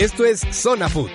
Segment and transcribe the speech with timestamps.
[0.00, 1.10] Esto es Zona Food.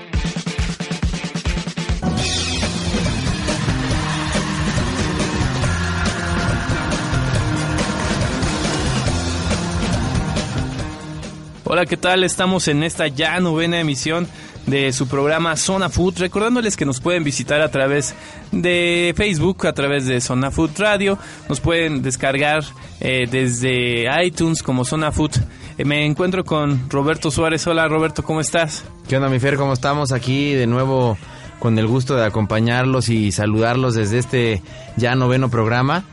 [11.64, 12.24] Hola, ¿qué tal?
[12.24, 14.28] Estamos en esta ya novena emisión
[14.68, 18.14] de su programa Zona Food, recordándoles que nos pueden visitar a través
[18.52, 21.18] de Facebook, a través de Zona Food Radio,
[21.50, 22.64] nos pueden descargar
[23.00, 25.38] eh, desde iTunes como Zona Food.
[25.78, 27.68] Eh, me encuentro con Roberto Suárez.
[27.68, 28.86] Hola Roberto, ¿cómo estás?
[29.10, 29.58] ¿Qué onda mi Fer?
[29.58, 31.18] ¿Cómo estamos aquí de nuevo
[31.60, 34.62] con el gusto de acompañarlos y saludarlos desde este
[34.96, 36.06] ya noveno programa?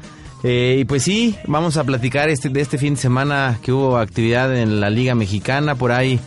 [0.43, 3.99] Eh, y pues sí, vamos a platicar este, de este fin de semana que hubo
[3.99, 6.19] actividad en la Liga Mexicana, por ahí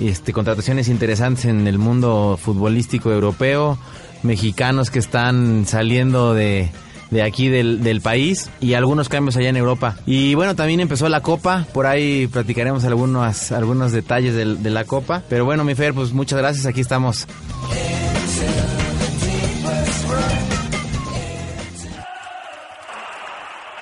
[0.00, 3.76] este, contrataciones interesantes en el mundo futbolístico europeo,
[4.22, 6.70] mexicanos que están saliendo de,
[7.10, 9.96] de aquí del, del, país y algunos cambios allá en Europa.
[10.06, 14.84] Y bueno, también empezó la Copa, por ahí platicaremos algunos, algunos detalles de, de la
[14.84, 15.22] Copa.
[15.28, 17.26] Pero bueno, mi Fer, pues muchas gracias, aquí estamos.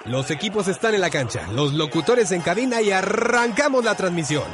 [0.06, 4.44] Los equipos están en la cancha, los locutores en cabina y arrancamos la transmisión.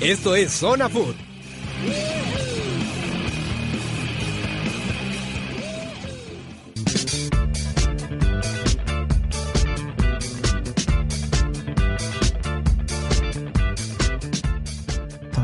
[0.00, 1.14] Esto es Zona Food.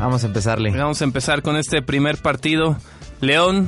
[0.01, 0.71] Vamos a empezarle.
[0.71, 2.75] Vamos a empezar con este primer partido.
[3.19, 3.67] León,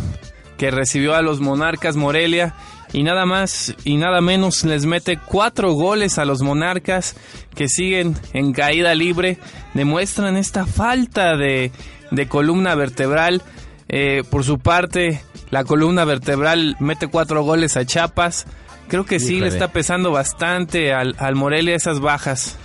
[0.57, 2.55] que recibió a los Monarcas Morelia
[2.91, 7.15] y nada más y nada menos les mete cuatro goles a los Monarcas
[7.53, 9.37] que siguen en caída libre,
[9.75, 11.71] demuestran esta falta de,
[12.09, 13.43] de columna vertebral.
[13.87, 18.47] Eh, por su parte, la columna vertebral mete cuatro goles a Chiapas.
[18.87, 19.41] Creo que sí Híjole.
[19.41, 22.57] le está pesando bastante al, al, Morelia esas bajas.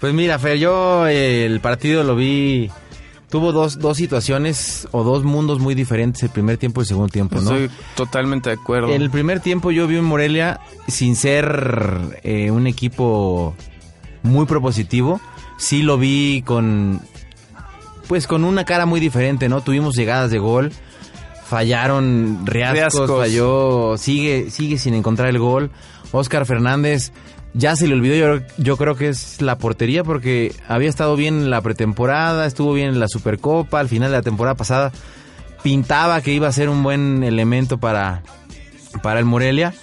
[0.00, 2.68] Pues mira, Fer, yo eh, el partido lo vi
[3.32, 7.08] tuvo dos, dos situaciones o dos mundos muy diferentes el primer tiempo y el segundo
[7.08, 7.56] tiempo, ¿no?
[7.56, 8.90] Estoy totalmente de acuerdo.
[8.90, 13.56] En el primer tiempo yo vi un Morelia sin ser eh, un equipo
[14.22, 15.18] muy propositivo.
[15.56, 17.00] Sí lo vi con
[18.06, 19.62] pues con una cara muy diferente, ¿no?
[19.62, 20.70] Tuvimos llegadas de gol,
[21.46, 23.18] fallaron Riascos, Riascos.
[23.18, 25.70] falló, sigue sigue sin encontrar el gol.
[26.12, 27.12] Oscar Fernández
[27.54, 31.34] ya se le olvidó, yo, yo, creo que es la portería porque había estado bien
[31.34, 34.92] en la pretemporada, estuvo bien en la Supercopa, al final de la temporada pasada
[35.62, 38.22] pintaba que iba a ser un buen elemento para,
[39.02, 39.74] para el Morelia,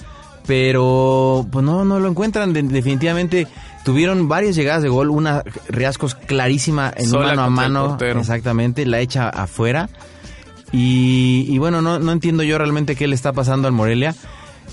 [0.46, 3.48] pero pues no, no lo encuentran, de, definitivamente
[3.86, 9.00] tuvieron varias llegadas de gol, una Riascos clarísima en Sola mano a mano, exactamente, la
[9.00, 9.90] echa afuera.
[10.72, 14.14] Y, y bueno, no, no entiendo yo realmente qué le está pasando al Morelia.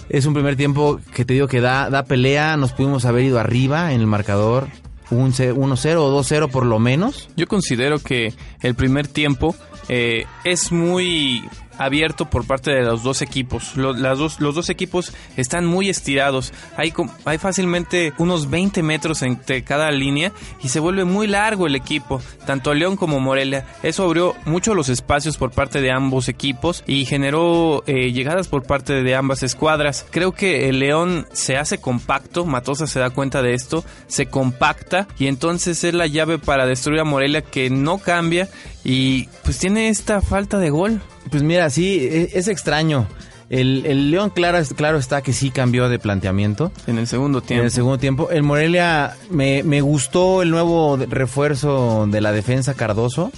[0.09, 2.57] Es un primer tiempo que te digo que da, da pelea.
[2.57, 4.69] Nos pudimos haber ido arriba en el marcador.
[5.11, 7.29] Un 1-0 o 2-0 por lo menos.
[7.37, 9.55] Yo considero que el primer tiempo
[9.89, 13.77] eh, es muy abierto por parte de los dos equipos.
[13.77, 16.53] Los, dos, los dos equipos están muy estirados.
[16.77, 16.93] Hay,
[17.25, 20.33] hay fácilmente unos 20 metros entre cada línea
[20.63, 23.67] y se vuelve muy largo el equipo, tanto León como Morelia.
[23.83, 28.65] Eso abrió mucho los espacios por parte de ambos equipos y generó eh, llegadas por
[28.65, 30.07] parte de ambas escuadras.
[30.11, 35.09] Creo que el León se hace compacto, Matosa se da cuenta de esto, se compacta
[35.19, 38.49] y entonces es la llave para destruir a Morelia que no cambia
[38.85, 41.01] y pues tiene esta falta de gol.
[41.31, 43.07] Pues mira, sí, es, extraño.
[43.49, 46.73] El, el, León, claro, claro está que sí cambió de planteamiento.
[46.87, 47.61] En el segundo tiempo.
[47.61, 48.31] En el segundo tiempo.
[48.31, 53.31] El Morelia, me, me gustó el nuevo refuerzo de la defensa Cardoso.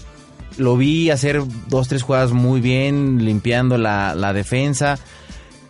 [0.56, 4.98] Lo vi hacer dos, tres jugadas muy bien, limpiando la, la defensa.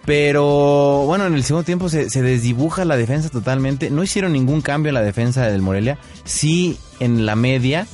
[0.08, 3.90] Pero bueno, en el segundo tiempo se, se, desdibuja la defensa totalmente.
[3.90, 5.98] No hicieron ningún cambio en la defensa del Morelia.
[6.24, 7.86] Sí en la media,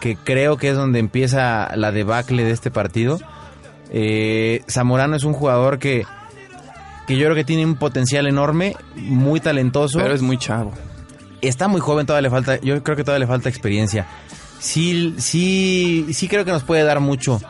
[0.00, 3.18] que creo que es donde empieza la debacle de este partido.
[3.90, 6.04] Eh, Zamorano es un jugador que,
[7.06, 9.98] que yo creo que tiene un potencial enorme, muy talentoso.
[9.98, 10.72] Pero es muy chavo.
[11.40, 14.06] Está muy joven, todavía le falta, yo creo que todavía le falta experiencia.
[14.58, 17.40] Sí, sí, sí creo que nos puede dar mucho,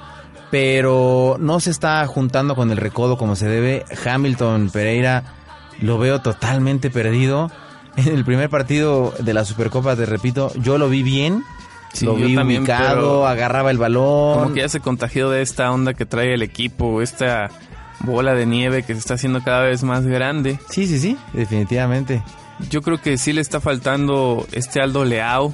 [0.50, 3.84] pero no se está juntando con el recodo como se debe.
[4.04, 5.24] Hamilton Pereira
[5.80, 7.50] lo veo totalmente perdido.
[7.96, 11.42] En el primer partido de la Supercopa, te repito, yo lo vi bien,
[11.92, 14.38] Sí, lo vi también, ubicado, agarraba el balón.
[14.38, 17.50] Como que ya se contagió de esta onda que trae el equipo, esta
[18.00, 20.58] bola de nieve que se está haciendo cada vez más grande.
[20.68, 22.22] Sí, sí, sí, definitivamente.
[22.70, 25.52] Yo creo que sí le está faltando este Aldo Leao.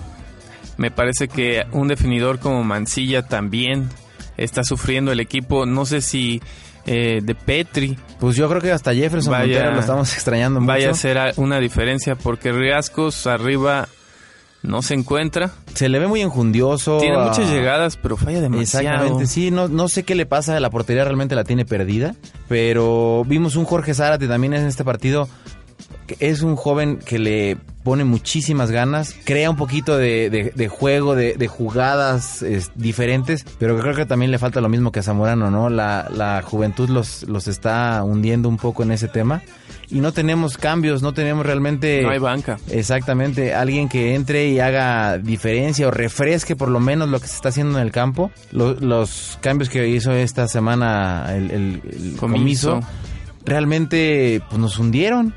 [0.76, 3.88] Me parece que un definidor como Mancilla también
[4.36, 5.66] está sufriendo el equipo.
[5.66, 6.40] No sé si
[6.86, 7.96] eh, de Petri.
[8.18, 10.72] Pues yo creo que hasta Jefferson vaya, Montero lo estamos extrañando mucho.
[10.72, 13.88] Vaya a ser una diferencia porque Riascos arriba
[14.64, 15.50] no se encuentra.
[15.74, 16.98] Se le ve muy enjundioso.
[16.98, 18.84] Tiene ah, muchas llegadas, pero falla demasiado.
[18.86, 22.14] Exactamente, sí, no, no sé qué le pasa, la portería realmente la tiene perdida,
[22.48, 25.28] pero vimos un Jorge Zárate también en este partido,
[26.06, 30.68] que es un joven que le pone muchísimas ganas, crea un poquito de, de- de
[30.68, 35.00] juego, de, de jugadas es, diferentes, pero creo que también le falta lo mismo que
[35.00, 35.68] a Zamorano, ¿no?
[35.68, 39.42] La, la juventud los, los está hundiendo un poco en ese tema
[39.90, 42.02] y no tenemos cambios, no tenemos realmente...
[42.02, 42.58] No hay banca.
[42.70, 47.36] Exactamente, alguien que entre y haga diferencia o refresque por lo menos lo que se
[47.36, 48.30] está haciendo en el campo.
[48.52, 52.72] Lo- los cambios que hizo esta semana el, el- el Comiso.
[52.80, 52.80] comiso,
[53.44, 55.34] realmente pues, nos hundieron.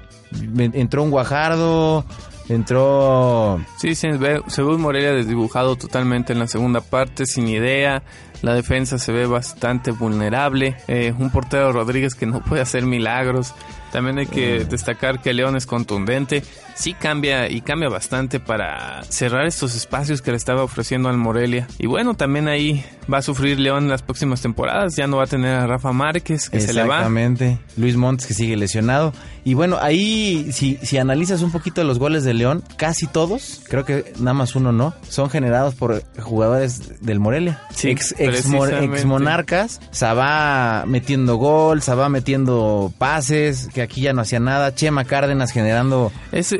[0.74, 2.04] Entró un Guajardo,
[2.50, 3.60] entró...
[3.80, 8.04] Sí, se ve, se ve un Morelia desdibujado totalmente en la segunda parte, sin idea.
[8.42, 10.76] La defensa se ve bastante vulnerable.
[10.88, 13.54] Eh, un portero Rodríguez que no puede hacer milagros.
[13.92, 16.44] También hay que destacar que León es contundente.
[16.78, 21.68] Sí cambia y cambia bastante para cerrar estos espacios que le estaba ofreciendo al Morelia.
[21.80, 24.96] Y bueno, también ahí va a sufrir León en las próximas temporadas.
[24.96, 26.98] Ya no va a tener a Rafa Márquez, que se le va.
[26.98, 27.58] Exactamente.
[27.78, 29.12] Luis Montes que sigue lesionado.
[29.44, 33.86] Y bueno, ahí si, si analizas un poquito los goles de León, casi todos, creo
[33.86, 37.62] que nada más uno no, son generados por jugadores del Morelia.
[37.74, 39.80] Sí, ex, ex, ex monarcas.
[39.92, 44.76] Sabá metiendo gol, Sabá metiendo pases, que aquí ya no hacía nada.
[44.76, 46.12] Chema Cárdenas generando...
[46.32, 46.60] Ese,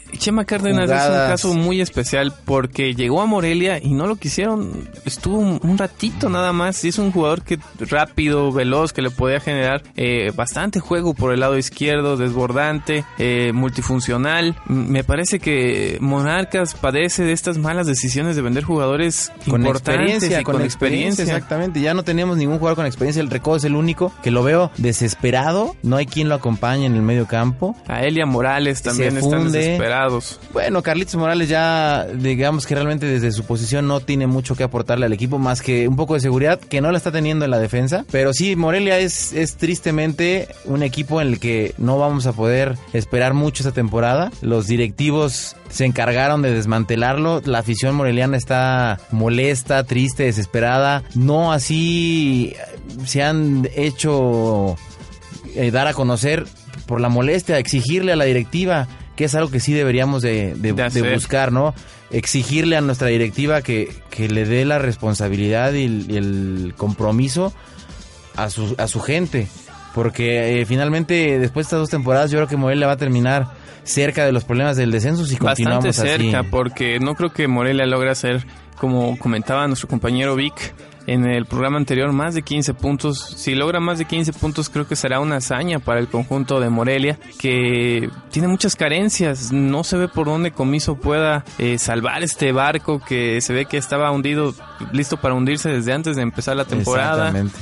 [0.17, 4.89] Chema Cárdenas es un caso muy especial porque llegó a Morelia y no lo quisieron.
[5.05, 6.83] Estuvo un, un ratito nada más.
[6.83, 11.33] Y es un jugador que rápido, veloz, que le podía generar eh, bastante juego por
[11.33, 14.55] el lado izquierdo, desbordante, eh, multifuncional.
[14.65, 20.41] Me parece que Monarcas padece de estas malas decisiones de vender jugadores Con importantes experiencia,
[20.41, 21.81] y con, experiencia, exactamente.
[21.81, 23.21] Ya no tenemos ningún jugador con experiencia.
[23.21, 25.75] El Recodo es el único que lo veo desesperado.
[25.83, 27.75] No hay quien lo acompañe en el medio campo.
[27.87, 29.51] A Elia Morales también Se están
[30.53, 35.05] Bueno, Carlitos Morales ya, digamos que realmente desde su posición no tiene mucho que aportarle
[35.05, 37.59] al equipo más que un poco de seguridad que no la está teniendo en la
[37.59, 38.05] defensa.
[38.11, 42.77] Pero sí, Morelia es, es tristemente un equipo en el que no vamos a poder
[42.93, 44.31] esperar mucho esta temporada.
[44.41, 47.41] Los directivos se encargaron de desmantelarlo.
[47.45, 51.03] La afición moreliana está molesta, triste, desesperada.
[51.15, 52.55] No así
[53.05, 54.77] se han hecho
[55.55, 56.45] eh, dar a conocer
[56.85, 60.55] por la molestia, exigirle a la directiva, que es algo que sí deberíamos de, de-
[60.55, 61.13] De de hacer.
[61.13, 61.73] buscar, ¿no?
[62.11, 67.53] Exigirle a nuestra directiva que, que le dé la responsabilidad y el, y el compromiso
[68.35, 69.47] a su, a su gente.
[69.93, 73.47] Porque eh, finalmente, después de estas dos temporadas, yo creo que Morelia va a terminar
[73.83, 76.47] cerca de los problemas del descenso si Bastante continuamos cerca, así.
[76.51, 78.45] porque no creo que Morelia logre hacer,
[78.77, 80.73] como comentaba nuestro compañero Vic
[81.07, 83.19] en el programa anterior, más de 15 puntos.
[83.37, 86.69] Si logra más de 15 puntos, creo que será una hazaña para el conjunto de
[86.69, 89.51] Morelia, que tiene muchas carencias.
[89.51, 93.77] No se ve por dónde Comiso pueda eh, salvar este barco que se ve que
[93.77, 94.53] estaba hundido,
[94.91, 97.29] listo para hundirse desde antes de empezar la temporada.
[97.29, 97.59] Exactamente.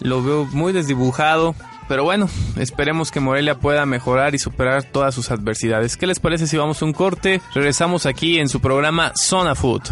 [0.00, 1.54] Lo veo muy desdibujado.
[1.88, 5.96] Pero bueno, esperemos que Morelia pueda mejorar y superar todas sus adversidades.
[5.96, 7.42] ¿Qué les parece si vamos a un corte?
[7.54, 9.82] Regresamos aquí en su programa Zona Food.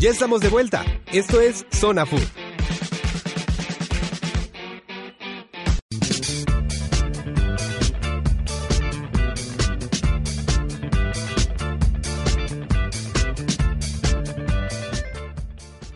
[0.00, 0.82] Ya estamos de vuelta.
[1.12, 2.22] Esto es Zona Food.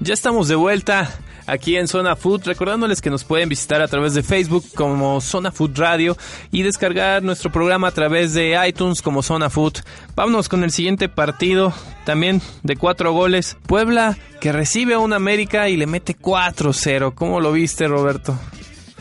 [0.01, 1.09] Ya estamos de vuelta
[1.47, 5.53] aquí en Zona Food, recordándoles que nos pueden visitar a través de Facebook como Zona
[5.53, 6.17] Food Radio
[6.51, 9.79] y descargar nuestro programa a través de iTunes como Zona Food.
[10.15, 11.73] Vámonos con el siguiente partido,
[12.05, 13.57] también de cuatro goles.
[13.67, 17.15] Puebla que recibe a un América y le mete 4-0.
[17.15, 18.39] ¿Cómo lo viste, Roberto?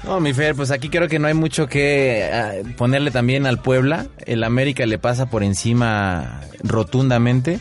[0.03, 3.61] No, mi Fer, pues aquí creo que no hay mucho que ah, ponerle también al
[3.61, 4.07] Puebla.
[4.25, 7.59] El América le pasa por encima rotundamente.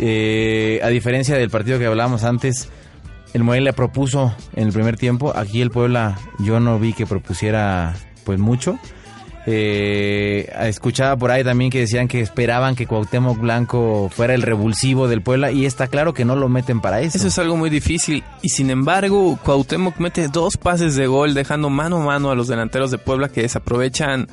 [0.00, 2.68] Eh, a diferencia del partido que hablábamos antes,
[3.34, 5.36] el Morelia propuso en el primer tiempo.
[5.36, 8.78] Aquí el Puebla yo no vi que propusiera pues mucho.
[9.46, 15.06] Eh, escuchaba por ahí también que decían que esperaban que Cuauhtémoc Blanco fuera el revulsivo
[15.06, 17.18] del Puebla y está claro que no lo meten para eso.
[17.18, 21.68] Eso es algo muy difícil y sin embargo Cuauhtémoc mete dos pases de gol dejando
[21.68, 24.28] mano a mano a los delanteros de Puebla que desaprovechan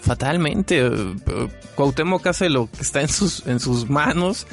[0.00, 0.82] fatalmente.
[1.76, 4.46] Cuauhtémoc hace lo que está en sus, en sus manos.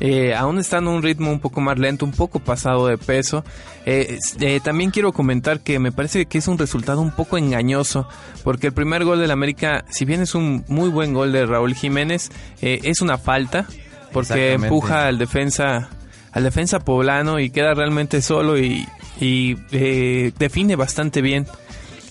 [0.00, 3.44] Eh, aún estando a un ritmo un poco más lento, un poco pasado de peso.
[3.86, 8.08] Eh, eh, también quiero comentar que me parece que es un resultado un poco engañoso,
[8.42, 11.74] porque el primer gol del América, si bien es un muy buen gol de Raúl
[11.74, 12.30] Jiménez,
[12.62, 13.66] eh, es una falta,
[14.12, 15.90] porque empuja al defensa
[16.32, 18.86] al defensa poblano y queda realmente solo y,
[19.20, 21.46] y eh, define bastante bien.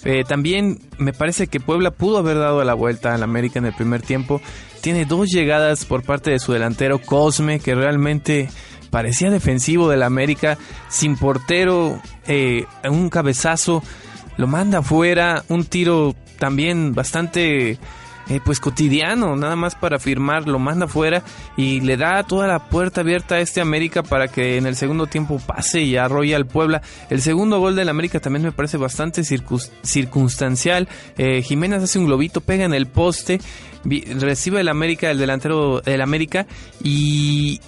[0.05, 3.73] Eh, también me parece que Puebla pudo haber dado la vuelta al América en el
[3.73, 4.41] primer tiempo.
[4.81, 8.49] Tiene dos llegadas por parte de su delantero Cosme, que realmente
[8.89, 13.83] parecía defensivo del América, sin portero, eh, un cabezazo,
[14.37, 17.77] lo manda afuera, un tiro también bastante
[18.29, 21.23] eh, pues cotidiano, nada más para firmar, lo manda afuera
[21.57, 25.07] y le da toda la puerta abierta a este América para que en el segundo
[25.07, 26.81] tiempo pase y arrolle al Puebla.
[27.09, 30.87] El segundo gol del América también me parece bastante circunstancial.
[31.17, 33.39] Eh, Jiménez hace un globito, pega en el poste,
[33.83, 36.45] recibe el América, el delantero del América
[36.83, 37.59] y...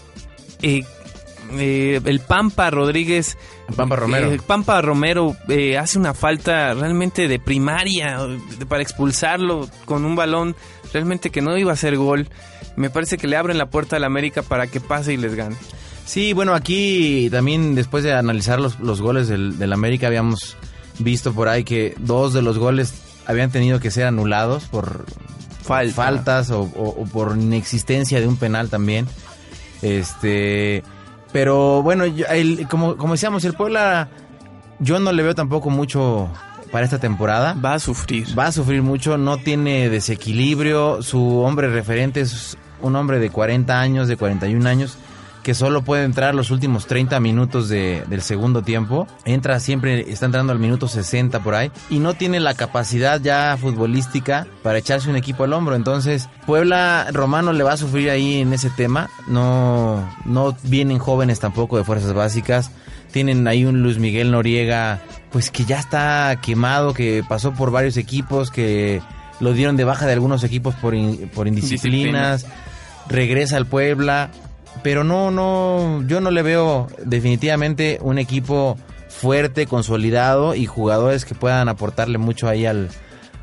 [0.64, 0.84] Eh,
[1.58, 3.38] eh, el Pampa Rodríguez.
[3.76, 4.32] Pampa Romero.
[4.32, 8.18] Eh, Pampa Romero eh, hace una falta realmente de primaria
[8.68, 10.56] para expulsarlo con un balón
[10.94, 12.30] realmente que no iba a ser gol.
[12.76, 15.56] Me parece que le abren la puerta al América para que pase y les gane.
[16.06, 20.58] Sí, bueno, aquí también después de analizar los, los goles del, del América habíamos
[21.00, 22.94] visto por ahí que dos de los goles
[23.26, 25.06] habían tenido que ser anulados por
[25.94, 29.08] faltas o, o, por inexistencia de un penal también.
[29.82, 30.84] Este,
[31.32, 32.06] pero bueno,
[32.70, 34.10] como, como decíamos, el Puebla
[34.80, 36.30] yo no le veo tampoco mucho
[36.72, 37.54] para esta temporada.
[37.54, 38.38] Va a sufrir.
[38.38, 43.80] Va a sufrir mucho, no tiene desequilibrio, su hombre referente es un hombre de 40
[43.80, 44.98] años, de 41 años,
[45.44, 49.08] que solo puede entrar los últimos 30 minutos de, del segundo tiempo.
[49.26, 51.72] Entra siempre, está entrando al minuto 60 por ahí.
[51.90, 55.76] Y no tiene la capacidad ya futbolística para echarse un equipo al hombro.
[55.76, 59.10] Entonces, Puebla Romano le va a sufrir ahí en ese tema.
[59.28, 62.72] No, no vienen jóvenes tampoco de fuerzas básicas.
[63.12, 67.98] Tienen ahí un Luis Miguel Noriega, pues que ya está quemado, que pasó por varios
[67.98, 69.02] equipos, que
[69.40, 70.94] lo dieron de baja de algunos equipos por,
[71.34, 72.46] por indisciplinas.
[73.10, 74.30] Regresa al Puebla
[74.84, 78.78] pero no, no, yo no le veo definitivamente un equipo
[79.10, 82.90] fuerte, consolidado y jugadores que puedan aportarle mucho ahí al,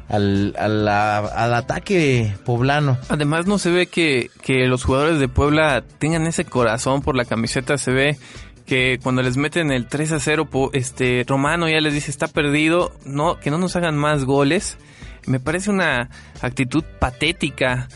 [0.09, 2.99] al, al, ataque poblano.
[3.09, 7.25] Además no se ve que, que los jugadores de Puebla tengan ese corazón por la
[7.25, 8.19] camiseta, se ve
[8.67, 12.93] que cuando les meten el 3 a 0, este Romano ya les dice está perdido,
[13.05, 14.77] no, que no nos hagan más goles.
[15.27, 16.11] Me parece una
[16.43, 17.89] actitud patética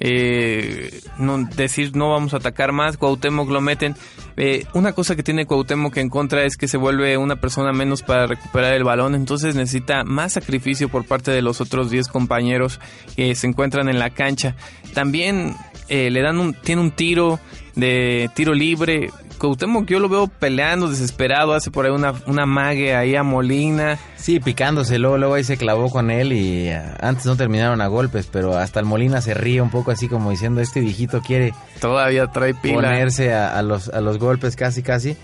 [0.00, 3.94] eh, no decir no vamos a atacar más, Cuauhtémoc lo meten.
[4.36, 8.02] Eh, una cosa que tiene Cuauhtémoc en contra es que se vuelve una persona menos
[8.02, 12.80] para recuperar el balón, entonces necesita más sacrificio por parte de los otros 10 compañeros
[13.16, 14.54] que se encuentran en la cancha.
[14.94, 15.56] También
[15.88, 17.40] eh, le dan un, tiene un tiro
[17.74, 22.94] de tiro libre, Cuauhtémoc yo lo veo peleando, desesperado, hace por ahí una, una mague
[22.94, 23.98] ahí a Molina.
[24.16, 27.86] Sí, picándose, luego, luego ahí se clavó con él y ah, antes no terminaron a
[27.86, 31.54] golpes, pero hasta el Molina se ríe un poco así como diciendo, este viejito quiere...
[31.80, 32.74] Todavía trae pila.
[32.74, 35.16] Ponerse a, los, a los golpes casi, casi.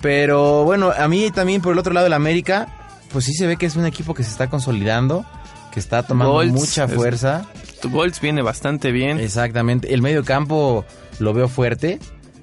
[0.00, 2.68] Pero bueno, a mí también por el otro lado del América,
[3.12, 5.24] pues sí se ve que es un equipo que se está consolidando,
[5.72, 7.46] que está tomando mucha fuerza.
[7.80, 9.20] Tu Golds viene bastante bien.
[9.20, 9.94] Exactamente.
[9.94, 10.84] El medio campo
[11.20, 12.00] lo veo fuerte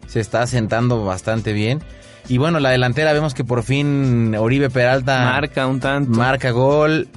[0.09, 1.81] se está sentando bastante bien.
[2.27, 6.11] Y bueno, la delantera vemos que por fin Oribe Peralta marca un tanto.
[6.11, 7.07] Marca gol.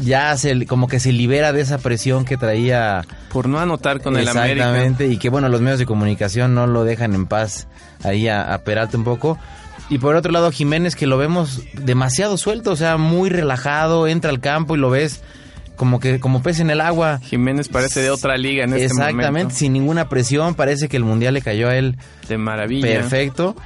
[0.00, 3.02] Ya se como que se libera de esa presión que traía
[3.32, 4.66] por no anotar con el América.
[4.66, 7.68] Exactamente, y que bueno, los medios de comunicación no lo dejan en paz
[8.02, 9.38] ahí a, a Peralta un poco.
[9.88, 14.30] Y por otro lado Jiménez que lo vemos demasiado suelto, o sea, muy relajado, entra
[14.30, 15.20] al campo y lo ves
[15.80, 17.20] como que como pez en el agua.
[17.22, 19.08] Jiménez parece de otra liga en este momento.
[19.08, 21.96] Exactamente, sin ninguna presión, parece que el mundial le cayó a él
[22.28, 22.86] de maravilla.
[22.86, 23.56] Perfecto,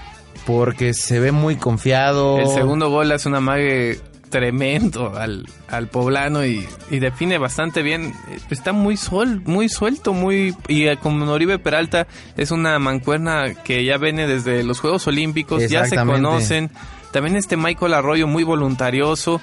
[0.46, 2.38] porque se ve muy confiado.
[2.38, 3.98] El segundo gol es una mague
[4.30, 8.14] tremendo al, al poblano y, define bastante bien.
[8.48, 12.06] Está muy sol, muy suelto, muy y eh, como Noribe Peralta
[12.36, 16.70] es una mancuerna que ya viene desde los Juegos Olímpicos, ya se conocen.
[17.10, 19.40] También este Michael Arroyo muy voluntarioso,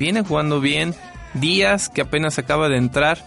[0.00, 0.96] viene jugando bien.
[1.34, 3.18] Díaz, que apenas acaba de entrar,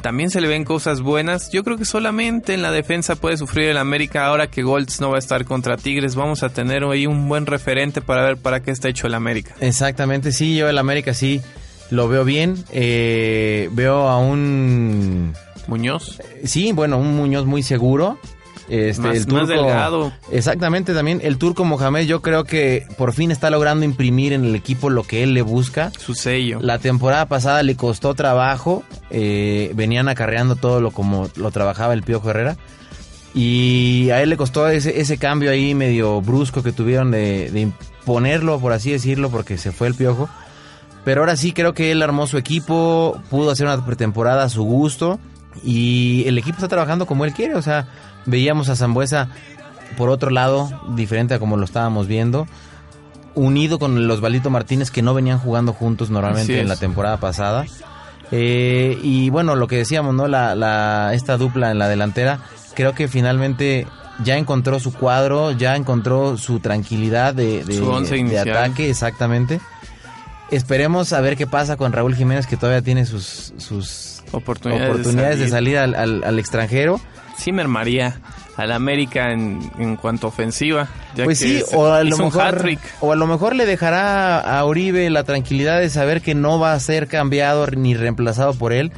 [0.00, 1.50] también se le ven cosas buenas.
[1.52, 5.10] Yo creo que solamente en la defensa puede sufrir el América ahora que Golds no
[5.10, 6.14] va a estar contra Tigres.
[6.14, 9.54] Vamos a tener ahí un buen referente para ver para qué está hecho el América.
[9.60, 11.42] Exactamente, sí, yo el América sí
[11.90, 12.64] lo veo bien.
[12.72, 15.34] Eh, veo a un...
[15.66, 16.20] Muñoz.
[16.44, 18.18] Sí, bueno, un Muñoz muy seguro.
[18.70, 20.12] Este, más, el turco, delgado.
[20.30, 24.54] Exactamente, también el turco Mohamed yo creo que por fin está logrando imprimir en el
[24.54, 25.90] equipo lo que él le busca.
[25.98, 26.60] Su sello.
[26.62, 32.04] La temporada pasada le costó trabajo, eh, venían acarreando todo lo como lo trabajaba el
[32.04, 32.56] Piojo Herrera.
[33.34, 37.60] Y a él le costó ese, ese cambio ahí medio brusco que tuvieron de, de
[37.60, 40.28] imponerlo, por así decirlo, porque se fue el Piojo.
[41.04, 44.62] Pero ahora sí creo que él armó su equipo, pudo hacer una pretemporada a su
[44.62, 45.18] gusto
[45.64, 47.88] y el equipo está trabajando como él quiere, o sea,
[48.26, 49.28] veíamos a Zambuesa
[49.96, 52.46] por otro lado, diferente a como lo estábamos viendo.
[53.34, 57.64] unido con los Osvaldito Martínez que no venían jugando juntos normalmente en la temporada pasada.
[58.32, 60.28] Eh, y bueno, lo que decíamos, ¿no?
[60.28, 62.40] La, la, esta dupla en la delantera,
[62.74, 63.86] creo que finalmente
[64.24, 69.60] ya encontró su cuadro, ya encontró su tranquilidad de, de, ataque, exactamente.
[70.50, 75.48] Esperemos a ver qué pasa con Raúl Jiménez, que todavía tiene sus, sus oportunidades, de
[75.48, 77.00] salir, al, al, extranjero.
[77.40, 78.20] Sí, mermaría
[78.58, 80.88] al América en, en cuanto a ofensiva.
[81.24, 82.62] pues sí, o a, lo mejor,
[83.00, 86.74] o a lo mejor le dejará a Uribe la tranquilidad de saber que no va
[86.74, 88.92] a ser cambiado ni reemplazado por él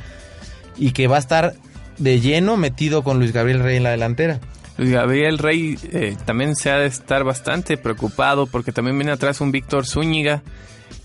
[0.76, 1.54] y que va a estar
[1.98, 4.40] de lleno metido con Luis Gabriel Rey en la delantera.
[4.76, 9.40] Luis Gabriel Rey eh, también se ha de estar bastante preocupado porque también viene atrás
[9.40, 10.42] un Víctor Zúñiga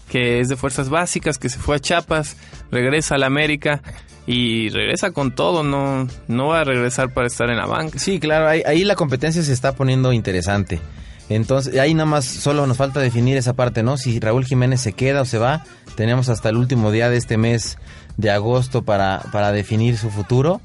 [0.09, 2.37] que es de fuerzas básicas, que se fue a Chiapas,
[2.71, 3.81] regresa a la América
[4.25, 7.97] y regresa con todo, no, no va a regresar para estar en la banca.
[7.99, 10.81] Sí, claro, ahí, ahí la competencia se está poniendo interesante.
[11.29, 13.97] Entonces, ahí nada más solo nos falta definir esa parte, ¿no?
[13.97, 15.63] Si Raúl Jiménez se queda o se va,
[15.95, 17.77] tenemos hasta el último día de este mes
[18.15, 20.61] de agosto para, para definir su futuro,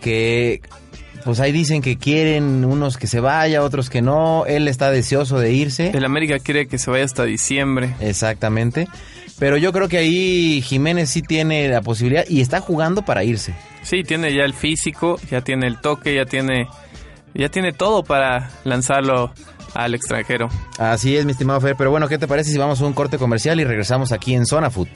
[0.00, 0.62] que
[1.24, 4.46] pues ahí dicen que quieren unos que se vaya, otros que no.
[4.46, 5.90] Él está deseoso de irse.
[5.94, 7.94] El América quiere que se vaya hasta diciembre.
[8.00, 8.88] Exactamente.
[9.38, 13.54] Pero yo creo que ahí Jiménez sí tiene la posibilidad y está jugando para irse.
[13.82, 16.68] Sí, tiene ya el físico, ya tiene el toque, ya tiene,
[17.34, 19.32] ya tiene todo para lanzarlo
[19.74, 20.48] al extranjero.
[20.78, 21.74] Así es, mi estimado Fer.
[21.76, 24.44] Pero bueno, ¿qué te parece si vamos a un corte comercial y regresamos aquí en
[24.44, 24.88] Zona Food?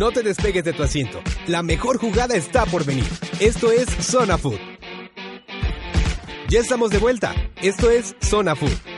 [0.00, 1.20] No te despegues de tu asiento.
[1.46, 3.04] La mejor jugada está por venir.
[3.38, 4.58] Esto es Zona Food.
[6.48, 7.34] Ya estamos de vuelta.
[7.60, 8.89] Esto es Zona Food.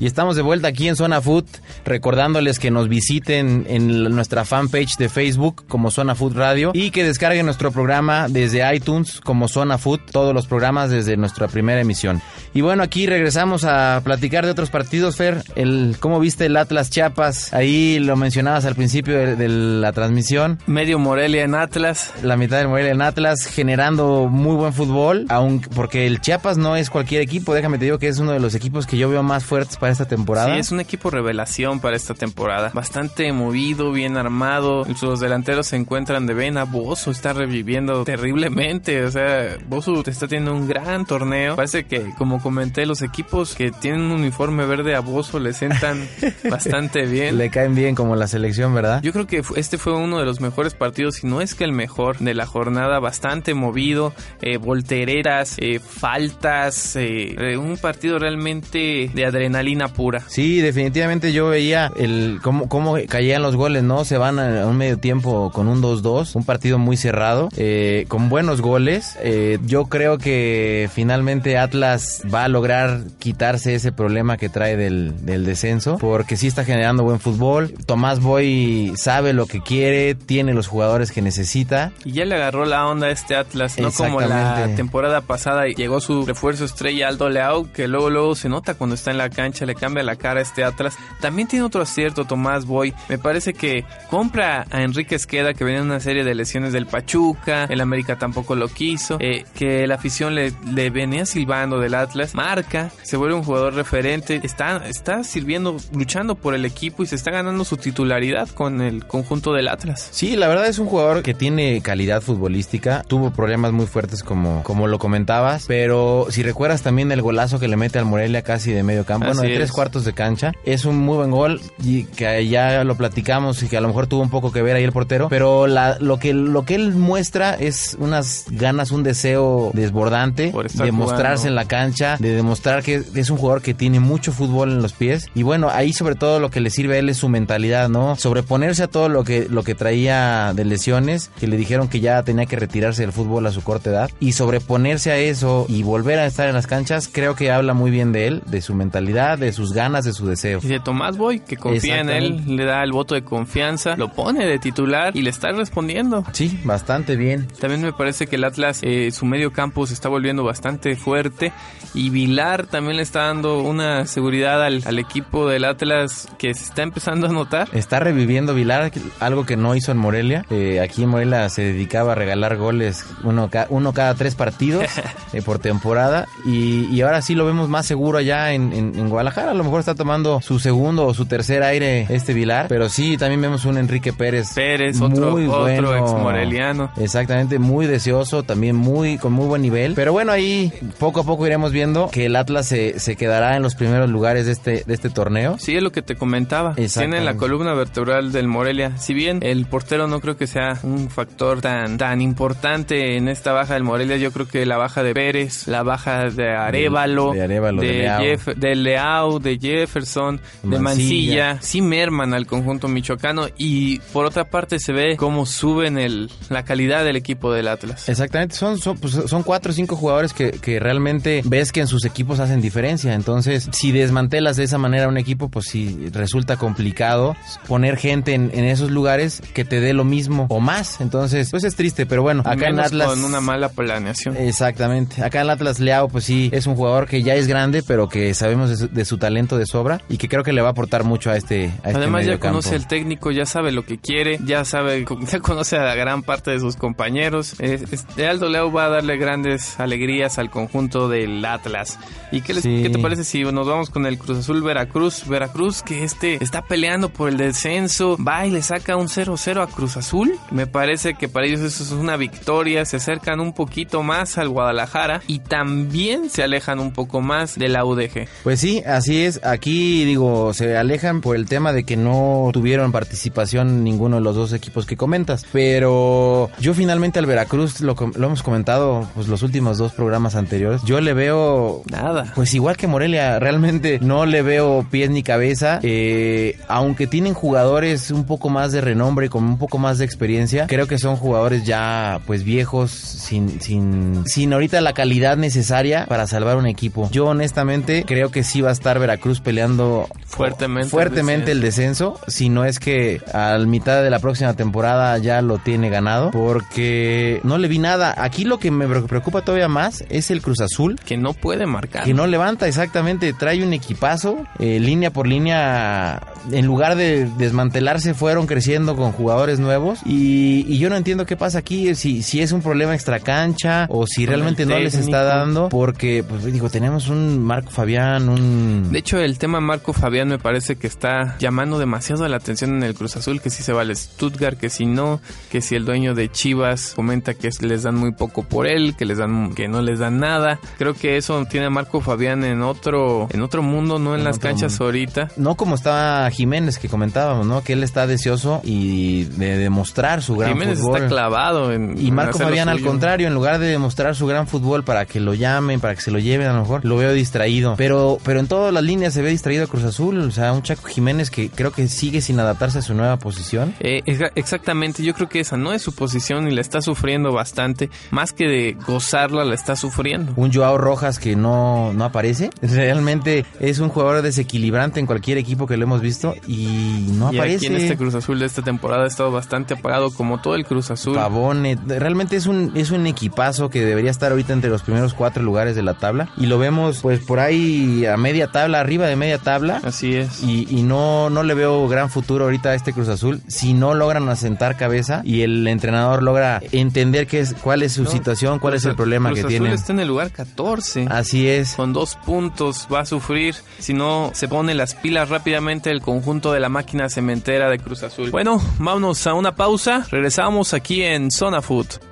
[0.00, 1.44] Y estamos de vuelta aquí en Zona Food
[1.84, 7.04] recordándoles que nos visiten en nuestra fanpage de Facebook como Zona Food Radio y que
[7.04, 12.22] descarguen nuestro programa desde iTunes como Zona Food, todos los programas desde nuestra primera emisión.
[12.54, 15.44] Y bueno, aquí regresamos a platicar de otros partidos, Fer.
[15.54, 17.52] El, ¿Cómo viste el Atlas Chiapas?
[17.52, 20.58] Ahí lo mencionabas al principio de, la transmisión.
[20.66, 22.14] Medio Morelia en Atlas.
[22.22, 26.74] La mitad de Morelia en Atlas, generando muy buen fútbol, aunque, porque el Chiapas no
[26.76, 27.52] es cualquier equipo.
[27.52, 29.89] Déjame te digo que es uno de los equipos que yo veo más fuertes para
[29.92, 30.54] esta temporada.
[30.54, 32.70] Sí, es un equipo revelación para esta temporada.
[32.74, 34.84] Bastante movido, bien armado.
[34.94, 36.64] Sus delanteros se encuentran de vena.
[36.64, 39.04] Bozo está reviviendo terriblemente.
[39.04, 41.56] O sea, Bozo está teniendo un gran torneo.
[41.56, 46.08] Parece que, como comenté, los equipos que tienen un uniforme verde a Bozo le sentan
[46.50, 47.38] bastante bien.
[47.38, 49.02] Le caen bien como la selección, ¿verdad?
[49.02, 51.72] Yo creo que este fue uno de los mejores partidos, si no es que el
[51.72, 52.98] mejor de la jornada.
[53.00, 60.22] Bastante movido, eh, voltereras, eh, faltas, eh, un partido realmente de adrenalina pura.
[60.28, 64.04] Sí, definitivamente yo veía el cómo, cómo caían los goles, ¿no?
[64.04, 68.28] Se van a, un medio tiempo con un 2-2, un partido muy cerrado, eh, con
[68.28, 69.18] buenos goles.
[69.22, 75.24] Eh, yo creo que finalmente Atlas va a lograr quitarse ese problema que trae del,
[75.24, 77.74] del descenso, porque sí está generando buen fútbol.
[77.86, 81.92] Tomás Boy sabe lo que quiere, tiene los jugadores que necesita.
[82.04, 85.74] Y ya le agarró la onda a este Atlas, no como la temporada pasada y
[85.74, 89.30] llegó su refuerzo estrella Aldo Leao, que luego luego se nota cuando está en la
[89.30, 90.96] cancha, le cambia la cara a este Atlas.
[91.20, 92.92] También tiene otro acierto Tomás Boy.
[93.08, 96.86] Me parece que compra a Enrique Esqueda, que venía en una serie de lesiones del
[96.86, 101.94] Pachuca, el América tampoco lo quiso, eh, que la afición le, le, venía silbando del
[101.94, 107.06] Atlas, marca, se vuelve un jugador referente, está, está sirviendo, luchando por el equipo y
[107.06, 110.08] se está ganando su titularidad con el conjunto del Atlas.
[110.10, 114.62] Sí, la verdad es un jugador que tiene calidad futbolística, tuvo problemas muy fuertes como,
[114.64, 118.72] como lo comentabas, pero si recuerdas también el golazo que le mete al Morelia casi
[118.72, 122.04] de medio campo, bueno, de tres cuartos de cancha, es un muy buen gol y
[122.04, 124.84] que ya lo platicamos y que a lo mejor tuvo un poco que ver ahí
[124.84, 129.70] el portero, pero la, lo, que, lo que él muestra es unas ganas, un deseo
[129.74, 134.32] desbordante de mostrarse en la cancha, de demostrar que es un jugador que tiene mucho
[134.32, 135.28] fútbol en los pies.
[135.34, 138.16] Y bueno, ahí sobre todo lo que le sirve a él es su mentalidad, ¿no?
[138.16, 142.22] Sobreponerse a todo lo que, lo que traía de lesiones, que le dijeron que ya
[142.22, 144.10] tenía que retirarse del fútbol a su corta edad.
[144.20, 147.90] Y sobreponerse a eso y volver a estar en las canchas, creo que habla muy
[147.90, 150.60] bien de él, de su mentalidad, de sus ganas, de su deseo.
[150.62, 154.12] Y de Tomás Boy que confía en él, le da el voto de confianza, lo
[154.12, 156.24] pone de titular y le está respondiendo.
[156.32, 157.48] Sí, bastante bien.
[157.60, 161.52] También me parece que el Atlas, eh, su medio campo se está volviendo bastante fuerte
[161.94, 166.64] y Vilar también le está dando una seguridad al, al equipo del Atlas que se
[166.64, 167.68] está empezando a notar.
[167.72, 170.44] Está reviviendo Vilar, algo que no hizo en Morelia.
[170.50, 174.84] Eh, aquí en Morelia se dedicaba a regalar goles uno, uno cada tres partidos
[175.32, 179.08] eh, por temporada y, y, ahora sí lo vemos más seguro allá en, en, en,
[179.08, 179.39] Guadalajara.
[179.48, 183.16] A lo mejor está tomando su segundo o su tercer aire este Vilar, pero sí
[183.16, 184.52] también vemos un Enrique Pérez.
[184.54, 186.90] Pérez, otro, muy bueno, ex moreliano.
[186.96, 189.94] Exactamente, muy deseoso, también muy con muy buen nivel.
[189.94, 193.62] Pero bueno, ahí poco a poco iremos viendo que el Atlas se, se quedará en
[193.62, 195.56] los primeros lugares de este, de este torneo.
[195.58, 196.74] Sí, es lo que te comentaba.
[196.74, 198.96] Tiene la columna vertebral del Morelia.
[198.98, 203.52] Si bien el portero no creo que sea un factor tan, tan importante en esta
[203.52, 207.38] baja del Morelia, yo creo que la baja de Pérez, la baja de Arevalo, de,
[207.38, 208.20] de, Arevalo, de, de, Leao.
[208.20, 214.44] Jeff, de Leao, de Jefferson, de Mancilla, sí merman al conjunto michoacano y por otra
[214.44, 218.08] parte se ve cómo suben el, la calidad del equipo del Atlas.
[218.08, 221.86] Exactamente, son, son, pues, son cuatro o cinco jugadores que, que realmente ves que en
[221.86, 223.14] sus equipos hacen diferencia.
[223.14, 228.50] Entonces, si desmantelas de esa manera un equipo, pues sí resulta complicado poner gente en,
[228.54, 231.00] en, esos lugares que te dé lo mismo o más.
[231.00, 233.08] Entonces, pues es triste, pero bueno, acá Menos en Atlas.
[233.08, 234.36] Con una mala planeación.
[234.36, 235.22] Exactamente.
[235.22, 238.32] Acá en Atlas Leao, pues sí, es un jugador que ya es grande, pero que
[238.34, 240.70] sabemos de su, de su talento de sobra y que creo que le va a
[240.72, 241.72] aportar mucho a este.
[241.84, 245.40] A Además, este ya conoce el técnico, ya sabe lo que quiere, ya sabe, ya
[245.40, 247.54] conoce a la gran parte de sus compañeros.
[247.60, 251.98] Este Aldo Leao va a darle grandes alegrías al conjunto del Atlas.
[252.32, 252.80] ¿Y qué, les, sí.
[252.82, 255.26] qué te parece si nos vamos con el Cruz Azul Veracruz?
[255.26, 259.66] Veracruz que este está peleando por el descenso, va y le saca un 0-0 a
[259.66, 260.32] Cruz Azul.
[260.50, 264.48] Me parece que para ellos eso es una victoria, se acercan un poquito más al
[264.48, 268.28] Guadalajara y también se alejan un poco más de la UDG.
[268.42, 269.40] Pues sí, así es.
[269.42, 274.36] Aquí digo, se alejan por el tema de que no tuvieron participación ninguno de los
[274.36, 275.44] dos equipos que comentas.
[275.52, 280.82] Pero yo finalmente al Veracruz, lo, lo hemos comentado pues los últimos dos programas anteriores,
[280.84, 281.82] yo le veo...
[281.90, 282.32] Nada.
[282.34, 285.80] Pues igual que Morelia, realmente no le veo pies ni cabeza.
[285.82, 290.66] Eh, aunque tienen jugadores un poco más de renombre, con un poco más de experiencia,
[290.66, 296.26] creo que son jugadores ya pues viejos, sin, sin, sin ahorita la calidad necesaria para
[296.26, 297.08] salvar un equipo.
[297.10, 302.14] Yo honestamente creo que sí va a estar Veracruz peleando fuertemente, fuertemente el, descenso.
[302.14, 305.90] el descenso, si no es que al mitad de la próxima temporada ya lo tiene
[305.90, 308.14] ganado, porque no le vi nada.
[308.16, 310.98] Aquí lo que me preocupa todavía más es el Cruz Azul.
[311.04, 312.04] Que no puede marcar.
[312.04, 318.14] Que no levanta exactamente, trae un equipazo, eh, línea por línea, en lugar de desmantelarse
[318.14, 322.40] fueron creciendo con jugadores nuevos y, y yo no entiendo qué pasa aquí, si, si
[322.40, 326.68] es un problema extra cancha o si realmente no les está dando, porque pues digo,
[326.70, 328.79] tenemos un Marco Fabián, un...
[328.88, 332.82] De hecho, el tema Marco Fabián me parece que está llamando demasiado la atención en
[332.82, 335.84] el Cruz Azul, que si se va al Stuttgart, que si no, que si el
[335.84, 339.68] dueño de Chivas comenta que les dan muy poco por él, que les dan que
[339.68, 340.60] no les dan nada.
[340.78, 344.24] Creo que eso tiene a Marco Fabián en otro en otro mundo, no en, en
[344.24, 344.84] las canchas mundo.
[344.86, 345.28] ahorita.
[345.36, 347.62] No como estaba Jiménez que comentábamos, ¿no?
[347.62, 350.96] Que él está deseoso y de demostrar su gran Jiménez fútbol.
[350.96, 354.84] está clavado en Y Marco Fabián al contrario, en lugar de demostrar su gran fútbol
[354.84, 357.74] para que lo llamen, para que se lo lleven a lo mejor, lo veo distraído.
[357.76, 360.62] Pero pero en todas las líneas se ve distraído a Cruz Azul, o sea, un
[360.62, 363.74] Chaco Jiménez que creo que sigue sin adaptarse a su nueva posición.
[363.80, 364.00] Eh,
[364.36, 368.32] exactamente, yo creo que esa no es su posición y la está sufriendo bastante, más
[368.32, 370.34] que de gozarla la está sufriendo.
[370.36, 375.66] Un Joao Rojas que no, no aparece, realmente es un jugador desequilibrante en cualquier equipo
[375.66, 377.66] que lo hemos visto y no y aparece.
[377.66, 380.64] Aquí en este Cruz Azul de esta temporada ha estado bastante apagado como todo el
[380.64, 381.16] Cruz Azul.
[381.16, 385.42] Pavone, realmente es un, es un equipazo que debería estar ahorita entre los primeros cuatro
[385.42, 389.16] lugares de la tabla y lo vemos pues por ahí a media tabla, arriba de
[389.16, 389.80] media tabla.
[389.84, 390.42] Así es.
[390.42, 393.94] Y, y no, no le veo gran futuro ahorita a este Cruz Azul si no
[393.94, 398.58] logran asentar cabeza y el entrenador logra entender qué es, cuál es su no, situación,
[398.58, 399.74] cuál Cruz, es el problema Cruz que Azul tiene.
[399.74, 401.06] está en el lugar 14.
[401.10, 401.74] Así es.
[401.74, 406.52] Con dos puntos va a sufrir si no se pone las pilas rápidamente el conjunto
[406.52, 408.30] de la máquina cementera de Cruz Azul.
[408.30, 410.06] Bueno, vámonos a una pausa.
[410.10, 412.09] Regresamos aquí en Zona Food.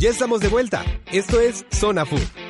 [0.00, 0.84] Ya estamos de vuelta.
[1.10, 2.47] Esto es Zona Food.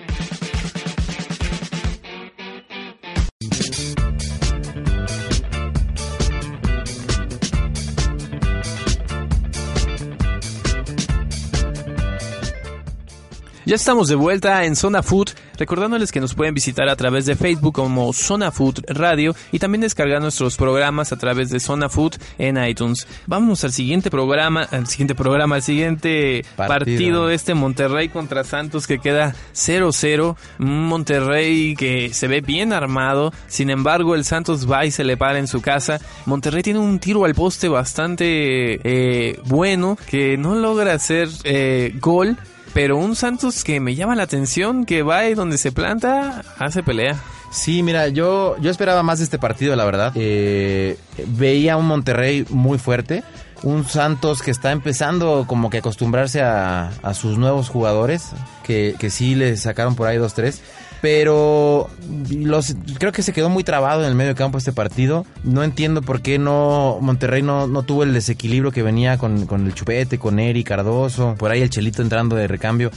[13.68, 15.28] Ya estamos de vuelta en Zona Food,
[15.59, 19.83] recordándoles que nos pueden visitar a través de Facebook como Zona Food Radio y también
[19.83, 23.07] descargar nuestros programas a través de Zona Food en iTunes.
[23.26, 28.42] Vamos al siguiente programa, al siguiente programa, al siguiente partido, partido de este Monterrey contra
[28.42, 30.35] Santos que queda 0-0.
[30.61, 35.18] Un Monterrey que se ve bien armado, sin embargo el Santos va y se le
[35.18, 36.00] para en su casa.
[36.24, 42.38] Monterrey tiene un tiro al poste bastante eh, bueno que no logra hacer eh, gol
[42.74, 46.83] pero un Santos que me llama la atención, que va y donde se planta, hace
[46.83, 47.16] pelea.
[47.50, 50.12] Sí, mira, yo, yo esperaba más de este partido, la verdad.
[50.14, 53.24] Eh, veía un Monterrey muy fuerte,
[53.62, 58.31] un Santos que está empezando como que acostumbrarse a, a sus nuevos jugadores,
[58.64, 60.62] que, que sí le sacaron por ahí dos, tres
[61.00, 61.88] pero
[62.30, 65.24] los creo que se quedó muy trabado en el medio campo este partido.
[65.44, 69.66] No entiendo por qué no Monterrey no, no tuvo el desequilibrio que venía con, con
[69.66, 72.90] el Chupete, con Eri Cardoso, por ahí el Chelito entrando de recambio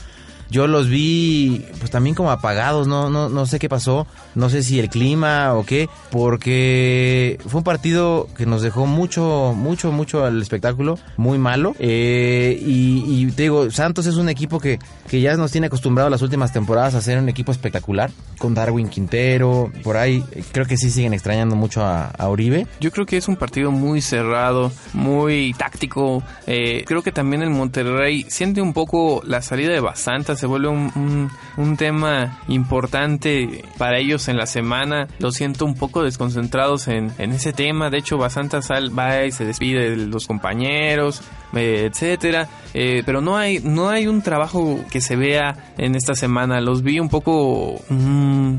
[0.52, 4.64] yo los vi pues también como apagados, no, no, no sé qué pasó, no sé
[4.64, 10.26] si el clima o qué, porque fue un partido que nos dejó mucho, mucho, mucho
[10.26, 11.74] al espectáculo, muy malo.
[11.80, 14.78] Eh, y, te digo, Santos es un equipo que,
[15.10, 18.90] que ya nos tiene acostumbrado las últimas temporadas a ser un equipo espectacular, con Darwin
[18.90, 22.68] Quintero, por ahí creo que sí siguen extrañando mucho a, a Uribe.
[22.82, 27.52] Yo creo que es un partido muy cerrado, muy táctico, eh, creo que también el
[27.52, 34.00] Monterrey siente un poco la salida de Basantas se vuelve un, un, tema importante para
[34.00, 35.08] ellos en la semana.
[35.20, 37.92] Lo siento un poco desconcentrados en, en ese tema.
[37.92, 41.22] De hecho, Basanta Sal va y se despide de los compañeros,
[41.54, 42.50] eh, etcétera.
[42.74, 46.60] Eh, pero no hay, no hay un trabajo que se vea en esta semana.
[46.60, 47.80] Los vi un poco...
[47.90, 48.56] Mm,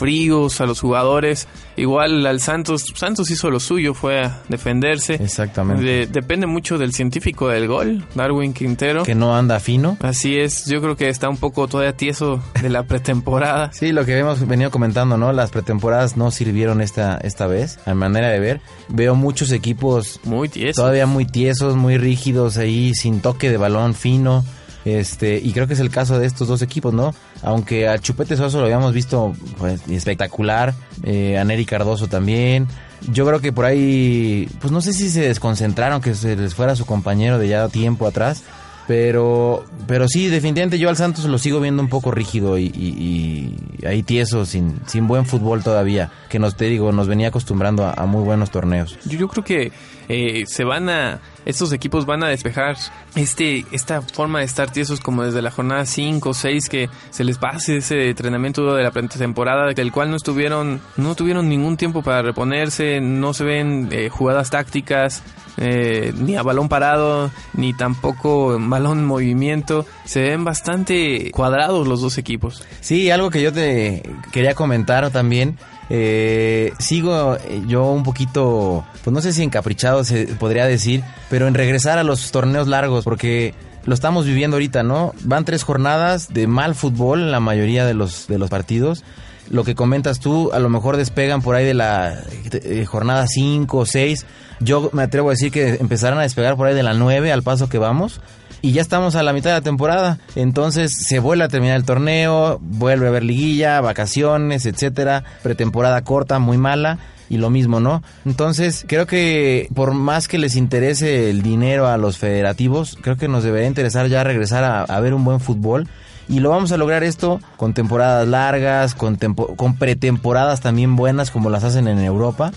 [0.00, 1.46] fríos a los jugadores.
[1.76, 5.14] Igual al Santos, Santos hizo lo suyo, fue a defenderse.
[5.14, 6.06] Exactamente.
[6.06, 9.02] depende mucho del científico del gol, Darwin Quintero.
[9.02, 9.98] Que no anda fino.
[10.00, 13.70] Así es, yo creo que está un poco todavía tieso de la pretemporada.
[13.74, 15.34] sí, lo que hemos venido comentando, ¿no?
[15.34, 18.60] Las pretemporadas no sirvieron esta, esta vez, a manera de ver.
[18.88, 20.76] Veo muchos equipos muy tiesos.
[20.76, 24.44] Todavía muy tiesos, muy rígidos ahí, sin toque de balón fino.
[24.84, 27.14] Este, y creo que es el caso de estos dos equipos, ¿no?
[27.42, 32.66] Aunque a Chupete Soso lo habíamos visto pues, espectacular, eh, a Neri Cardoso también.
[33.10, 36.76] Yo creo que por ahí, pues no sé si se desconcentraron, que se les fuera
[36.76, 38.42] su compañero de ya tiempo atrás.
[38.90, 43.54] Pero, pero sí, definitivamente yo al Santos lo sigo viendo un poco rígido y,
[43.86, 48.06] ahí tieso, sin, sin buen fútbol todavía, que nos te digo, nos venía acostumbrando a,
[48.06, 48.98] muy buenos torneos.
[49.04, 49.70] Yo, creo que
[50.08, 52.76] eh, se van a, estos equipos van a despejar
[53.14, 57.24] este, esta forma de estar tiesos como desde la jornada 5 o 6 que se
[57.24, 62.02] les pase ese entrenamiento de la temporada del cual no estuvieron, no tuvieron ningún tiempo
[62.02, 65.22] para reponerse, no se ven eh, jugadas tácticas,
[65.56, 69.86] eh, ni a balón parado, ni tampoco balón en movimiento.
[70.04, 72.64] Se ven bastante cuadrados los dos equipos.
[72.80, 75.58] Sí, algo que yo te quería comentar también
[75.92, 81.48] eh, sigo eh, yo un poquito, pues no sé si encaprichado se podría decir, pero
[81.48, 85.12] en regresar a los torneos largos, porque lo estamos viviendo ahorita, ¿no?
[85.24, 89.02] Van tres jornadas de mal fútbol en la mayoría de los, de los partidos.
[89.50, 92.22] Lo que comentas tú, a lo mejor despegan por ahí de la
[92.52, 94.26] eh, jornada 5 o 6.
[94.60, 97.42] Yo me atrevo a decir que empezarán a despegar por ahí de la 9 al
[97.42, 98.20] paso que vamos
[98.62, 100.18] y ya estamos a la mitad de la temporada.
[100.34, 106.38] Entonces se vuelve a terminar el torneo, vuelve a haber liguilla, vacaciones, etcétera, pretemporada corta,
[106.38, 108.02] muy mala y lo mismo, ¿no?
[108.26, 113.28] Entonces, creo que por más que les interese el dinero a los federativos, creo que
[113.28, 115.88] nos debería interesar ya regresar a, ver un buen fútbol.
[116.28, 121.50] Y lo vamos a lograr esto con temporadas largas, con, con pretemporadas también buenas como
[121.50, 122.52] las hacen en Europa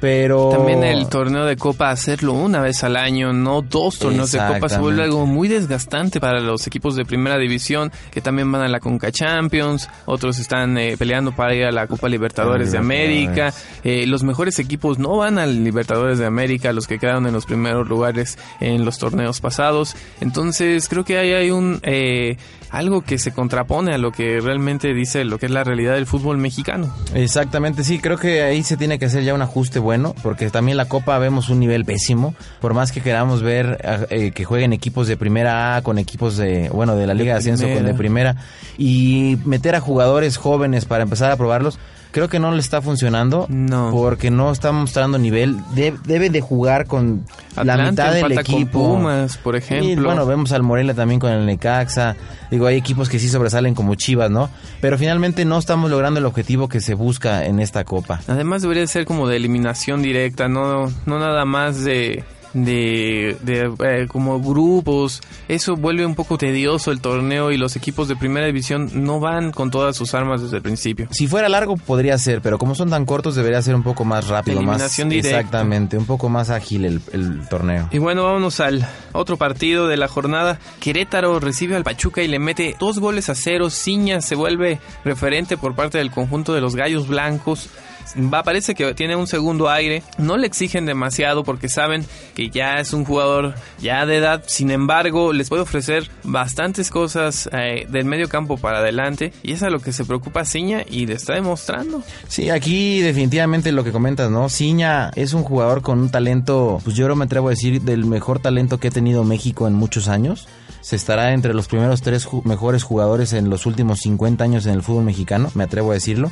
[0.00, 4.38] pero también el torneo de copa hacerlo una vez al año no dos torneos de
[4.38, 8.62] copa se vuelve algo muy desgastante para los equipos de primera división que también van
[8.62, 12.78] a la Conca Champions otros están eh, peleando para ir a la Copa Libertadores, de
[12.78, 13.52] América.
[13.84, 17.46] Eh, los mejores equipos no van al Libertadores de América los que quedaron en los
[17.46, 19.96] primeros lugares en los torneos pasados.
[20.20, 22.36] Entonces creo que ahí hay un eh,
[22.70, 26.06] algo que se contrapone a lo que realmente dice lo que es la realidad del
[26.06, 30.14] fútbol mexicano exactamente sí creo que ahí se tiene que hacer ya un ajuste bueno,
[30.22, 32.34] porque también la Copa vemos un nivel pésimo.
[32.60, 33.78] Por más que queramos ver
[34.10, 37.38] eh, que jueguen equipos de primera A con equipos de, bueno, de la Liga de,
[37.38, 38.36] Ascenso con de primera
[38.78, 41.78] y meter a jugadores jóvenes para empezar a probarlos,
[42.16, 43.44] creo que no le está funcionando.
[43.50, 43.90] No.
[43.90, 45.58] Porque no está mostrando nivel.
[45.74, 47.26] debe de jugar con
[47.62, 48.84] la mitad del equipo.
[48.84, 49.86] Con Pumas, por ejemplo.
[49.86, 52.16] Y, bueno, vemos al Morelia también con el Necaxa.
[52.50, 54.48] Digo, hay equipos que sí sobresalen como Chivas, ¿no?
[54.80, 58.22] Pero finalmente no estamos logrando el objetivo que se busca en esta copa.
[58.28, 62.24] Además debería ser como de eliminación directa, no, no nada más de
[62.64, 65.20] de, de eh, como grupos.
[65.48, 69.52] Eso vuelve un poco tedioso el torneo y los equipos de primera división no van
[69.52, 71.08] con todas sus armas desde el principio.
[71.10, 74.28] Si fuera largo podría ser, pero como son tan cortos debería ser un poco más
[74.28, 75.38] rápido, Eliminación más directa.
[75.38, 77.88] exactamente, un poco más ágil el, el torneo.
[77.92, 80.58] Y bueno, vámonos al otro partido de la jornada.
[80.80, 83.68] Querétaro recibe al Pachuca y le mete dos goles a cero.
[83.70, 87.68] Ciña se vuelve referente por parte del conjunto de los Gallos Blancos.
[88.14, 90.02] Va, parece que tiene un segundo aire.
[90.18, 94.44] No le exigen demasiado porque saben que ya es un jugador ya de edad.
[94.46, 99.32] Sin embargo, les puede ofrecer bastantes cosas eh, del medio campo para adelante.
[99.42, 102.02] Y es a lo que se preocupa Ciña y le está demostrando.
[102.28, 104.48] Sí, aquí definitivamente lo que comentas, ¿no?
[104.48, 108.04] Ciña es un jugador con un talento, pues yo no me atrevo a decir, del
[108.04, 110.48] mejor talento que ha tenido México en muchos años.
[110.80, 114.82] Se estará entre los primeros tres mejores jugadores en los últimos 50 años en el
[114.82, 116.30] fútbol mexicano, me atrevo a decirlo.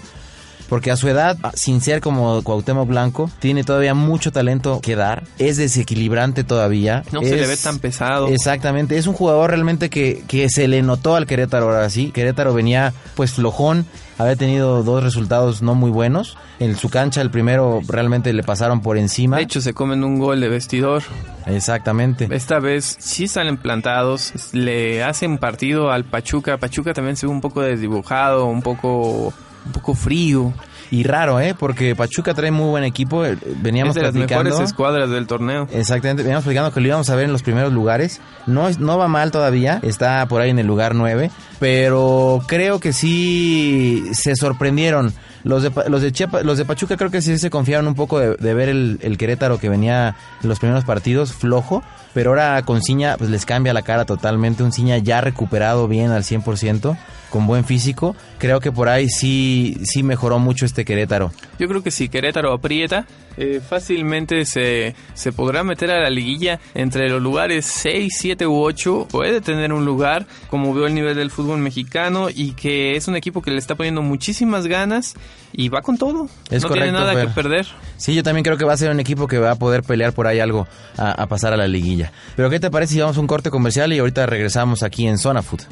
[0.69, 5.25] Porque a su edad, sin ser como Cuauhtémoc Blanco, tiene todavía mucho talento que dar.
[5.39, 7.05] Es desequilibrante todavía.
[7.13, 8.29] No se le ve tan pesado.
[8.29, 12.11] Exactamente, es un jugador realmente que, que se le notó al Querétaro ahora sí.
[12.11, 13.87] Querétaro venía pues flojón,
[14.19, 16.37] había tenido dos resultados no muy buenos.
[16.61, 19.39] En su cancha el primero realmente le pasaron por encima.
[19.39, 21.03] De hecho, se comen un gol de vestidor.
[21.47, 22.29] Exactamente.
[22.31, 26.59] Esta vez sí salen plantados, le hacen partido al Pachuca.
[26.59, 29.35] Pachuca también se ve un poco desdibujado, un poco,
[29.67, 30.53] un poco frío.
[30.91, 31.57] Y raro, ¿eh?
[31.59, 33.25] Porque Pachuca trae muy buen equipo.
[33.25, 34.45] eh, Veníamos es de las platicando.
[34.51, 35.67] mejores escuadras del torneo.
[35.73, 38.21] Exactamente, veníamos platicando que lo íbamos a ver en los primeros lugares.
[38.47, 42.93] No, no va mal todavía, está por ahí en el lugar 9, pero creo que
[42.93, 45.13] sí se sorprendieron.
[45.43, 48.19] Los de, los de, Chiapa- los de Pachuca creo que sí se confiaron un poco
[48.19, 51.83] de, de ver el, el Querétaro que venía en los primeros partidos flojo,
[52.15, 56.13] pero ahora con Ciña pues les cambia la cara totalmente, un Ciña ya recuperado bien
[56.13, 56.97] al 100%,
[57.35, 58.15] con buen físico.
[58.39, 61.33] Creo que por ahí sí, sí mejoró mucho este Querétaro.
[61.59, 66.61] Yo creo que si Querétaro aprieta, eh, fácilmente se, se podrá meter a la liguilla
[66.77, 69.09] entre los lugares 6, 7 u 8.
[69.11, 73.17] Puede tener un lugar, como veo el nivel del fútbol mexicano, y que es un
[73.17, 75.17] equipo que le está poniendo muchísimas ganas
[75.53, 76.29] y va con todo.
[76.53, 77.27] Es no correcto, tiene nada Fer.
[77.27, 77.67] que perder.
[77.97, 80.13] Sí, yo también creo que va a ser un equipo que va a poder pelear
[80.13, 82.13] por ahí algo a, a pasar a la liguilla.
[82.37, 85.19] Pero ¿qué te parece si vamos a un corte comercial y ahorita regresamos aquí en
[85.19, 85.63] Zona Food?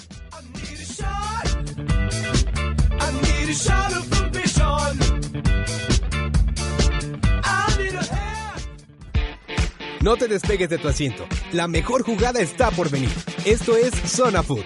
[10.03, 11.25] No te despegues de tu asiento.
[11.53, 13.09] La mejor jugada está por venir.
[13.45, 14.65] Esto es Zona Food.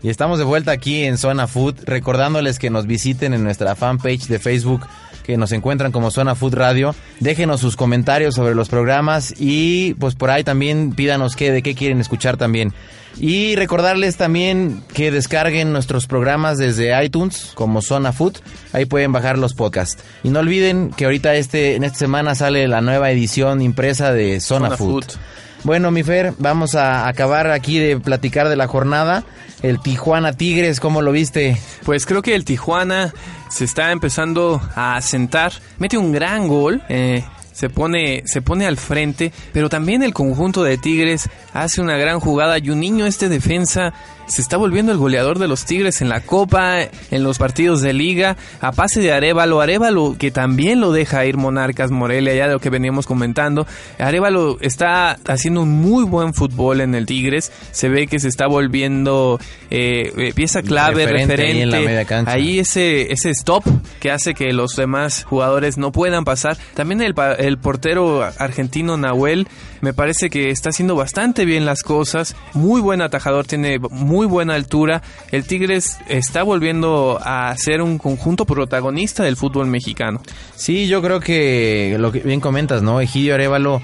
[0.00, 4.28] Y estamos de vuelta aquí en Zona Food, recordándoles que nos visiten en nuestra fanpage
[4.28, 4.86] de Facebook,
[5.24, 6.94] que nos encuentran como Zona Food Radio.
[7.20, 11.74] Déjenos sus comentarios sobre los programas y pues por ahí también pídanos qué, de qué
[11.74, 12.72] quieren escuchar también.
[13.20, 18.38] Y recordarles también que descarguen nuestros programas desde iTunes como Zona Food.
[18.72, 20.02] Ahí pueden bajar los podcasts.
[20.22, 24.40] Y no olviden que ahorita este, en esta semana sale la nueva edición impresa de
[24.40, 25.04] Zona, Zona Food.
[25.04, 25.20] Food.
[25.64, 29.24] Bueno, mi Fer, vamos a acabar aquí de platicar de la jornada.
[29.62, 31.60] El Tijuana Tigres, ¿cómo lo viste?
[31.84, 33.12] Pues creo que el Tijuana
[33.50, 35.52] se está empezando a asentar.
[35.78, 36.82] Mete un gran gol.
[36.88, 37.24] eh,
[37.58, 42.20] se pone, se pone al frente, pero también el conjunto de Tigres hace una gran
[42.20, 43.92] jugada y un niño este defensa
[44.28, 47.92] se está volviendo el goleador de los Tigres en la Copa, en los partidos de
[47.92, 52.54] Liga, a pase de Arevalo, Arevalo que también lo deja ir Monarcas Morelia, ya de
[52.54, 53.66] lo que veníamos comentando.
[53.98, 58.46] Arevalo está haciendo un muy buen fútbol en el Tigres, se ve que se está
[58.46, 62.32] volviendo eh, eh, pieza clave, Referente referente, ahí en la media cancha.
[62.32, 63.64] ahí ese, ese stop
[64.00, 66.56] que hace que los demás jugadores no puedan pasar.
[66.74, 69.48] También el, el portero argentino Nahuel
[69.80, 72.36] me parece que está haciendo bastante bien las cosas.
[72.54, 75.02] Muy buen atajador, tiene muy buena altura.
[75.30, 80.20] El Tigres está volviendo a ser un conjunto protagonista del fútbol mexicano.
[80.54, 83.00] Sí, yo creo que lo que bien comentas, ¿no?
[83.00, 83.80] Egidio Arevalo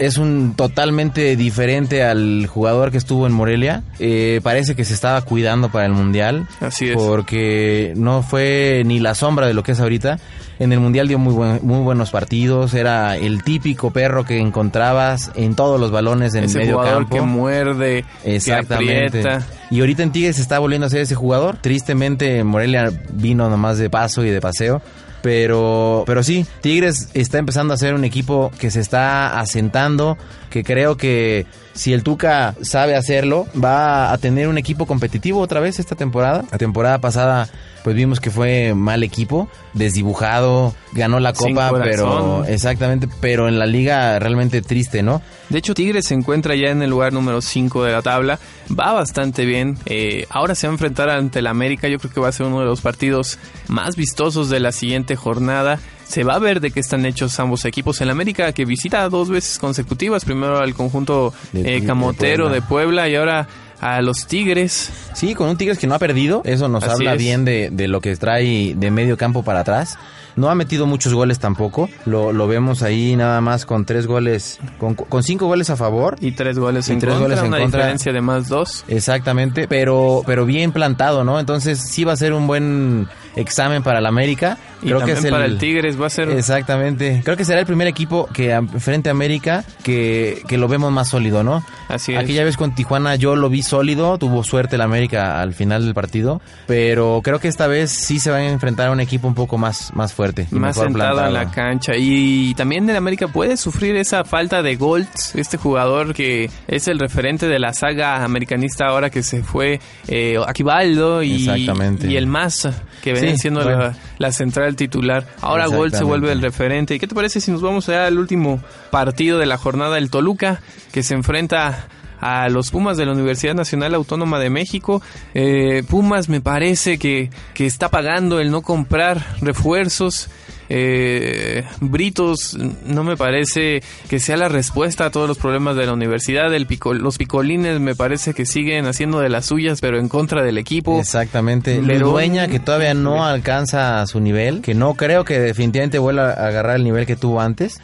[0.00, 3.82] es un totalmente diferente al jugador que estuvo en Morelia.
[3.98, 6.48] Eh, parece que se estaba cuidando para el Mundial.
[6.60, 6.96] Así es.
[6.96, 10.18] Porque no fue ni la sombra de lo que es ahorita.
[10.58, 12.74] En el Mundial dio muy, buen- muy buenos partidos.
[12.74, 17.16] Era el típico perro que encontrabas en todos los balones en Ese medio jugador campo.
[17.16, 19.18] que muerde, que Exactamente.
[19.20, 19.46] aprieta.
[19.70, 21.56] Y ahorita en Tigres se está volviendo a ser ese jugador.
[21.60, 24.82] Tristemente Morelia vino nomás de paso y de paseo.
[25.22, 30.16] Pero, pero sí, Tigres está empezando a ser un equipo que se está asentando,
[30.48, 35.60] que creo que si el Tuca sabe hacerlo, va a tener un equipo competitivo otra
[35.60, 36.44] vez esta temporada.
[36.50, 37.48] La temporada pasada
[37.82, 43.66] pues vimos que fue mal equipo, desdibujado, ganó la copa, pero exactamente, pero en la
[43.66, 45.22] liga realmente triste, ¿no?
[45.48, 48.38] De hecho, Tigres se encuentra ya en el lugar número 5 de la tabla.
[48.70, 49.76] Va bastante bien.
[49.86, 51.88] Eh, ahora se va a enfrentar ante el América.
[51.88, 55.16] Yo creo que va a ser uno de los partidos más vistosos de la siguiente
[55.16, 55.80] jornada.
[56.06, 58.00] Se va a ver de qué están hechos ambos equipos.
[58.00, 60.24] El América que visita dos veces consecutivas.
[60.24, 62.54] Primero al conjunto eh, de camotero Puebla.
[62.54, 63.48] de Puebla y ahora
[63.80, 64.90] a los Tigres.
[65.14, 67.18] Sí, con un Tigres que no ha perdido, eso nos Así habla es.
[67.18, 69.98] bien de, de lo que trae de medio campo para atrás.
[70.36, 74.60] No ha metido muchos goles tampoco, lo, lo vemos ahí nada más con tres goles,
[74.78, 76.16] con, con cinco goles a favor.
[76.20, 77.80] Y tres goles Y en tres contra, goles en una contra.
[77.80, 78.84] diferencia de más dos.
[78.86, 81.40] Exactamente, pero, pero bien plantado, ¿no?
[81.40, 84.56] Entonces sí va a ser un buen examen para el América.
[84.82, 87.20] Y también para el Tigres va a ser Exactamente.
[87.24, 91.08] Creo que será el primer equipo que frente a América que, que lo vemos más
[91.08, 91.64] sólido, ¿no?
[91.88, 92.18] Así es.
[92.18, 95.94] Aquella vez con Tijuana yo lo vi sólido, tuvo suerte el América al final del
[95.94, 99.34] partido, pero creo que esta vez sí se van a enfrentar a un equipo un
[99.34, 100.46] poco más, más fuerte.
[100.50, 104.62] y más mejor sentado en la cancha y también el América puede sufrir esa falta
[104.62, 109.42] de Golds este jugador que es el referente de la saga americanista ahora que se
[109.42, 112.06] fue eh, Aquivaldo y, Exactamente.
[112.08, 112.72] y el Maza
[113.02, 113.78] que Sí, siendo bueno.
[113.78, 115.26] la, la central titular.
[115.40, 116.94] Ahora Gold se vuelve el referente.
[116.94, 120.10] ¿y qué te parece si nos vamos ya al último partido de la jornada el
[120.10, 120.60] Toluca
[120.92, 121.88] que se enfrenta
[122.20, 125.00] a los Pumas de la Universidad Nacional Autónoma de México.
[125.34, 130.28] Eh, Pumas me parece que, que está pagando el no comprar refuerzos.
[130.72, 132.56] Eh, Britos
[132.86, 136.54] no me parece que sea la respuesta a todos los problemas de la universidad.
[136.54, 140.44] El pico- los picolines me parece que siguen haciendo de las suyas, pero en contra
[140.44, 141.00] del equipo.
[141.00, 141.82] Exactamente.
[141.82, 146.46] Lerón- Dueña que todavía no alcanza su nivel, que no creo que definitivamente vuelva a
[146.46, 147.80] agarrar el nivel que tuvo antes.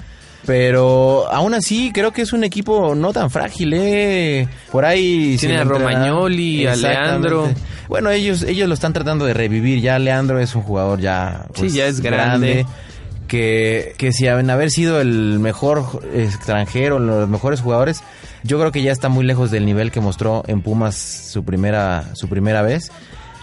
[0.47, 4.49] Pero aún así creo que es un equipo no tan frágil, ¿eh?
[4.70, 5.36] Por ahí...
[5.40, 6.76] Tiene a Romagnoli, a.
[6.76, 7.51] Leandro.
[7.88, 9.80] Bueno, ellos, ellos lo están tratando de revivir.
[9.80, 11.47] Ya Leandro es un jugador ya...
[11.55, 12.64] pues, Sí, ya es grande.
[13.26, 18.03] que, que si en haber sido el mejor extranjero, los mejores jugadores,
[18.44, 22.05] yo creo que ya está muy lejos del nivel que mostró en Pumas su primera,
[22.14, 22.92] su primera vez.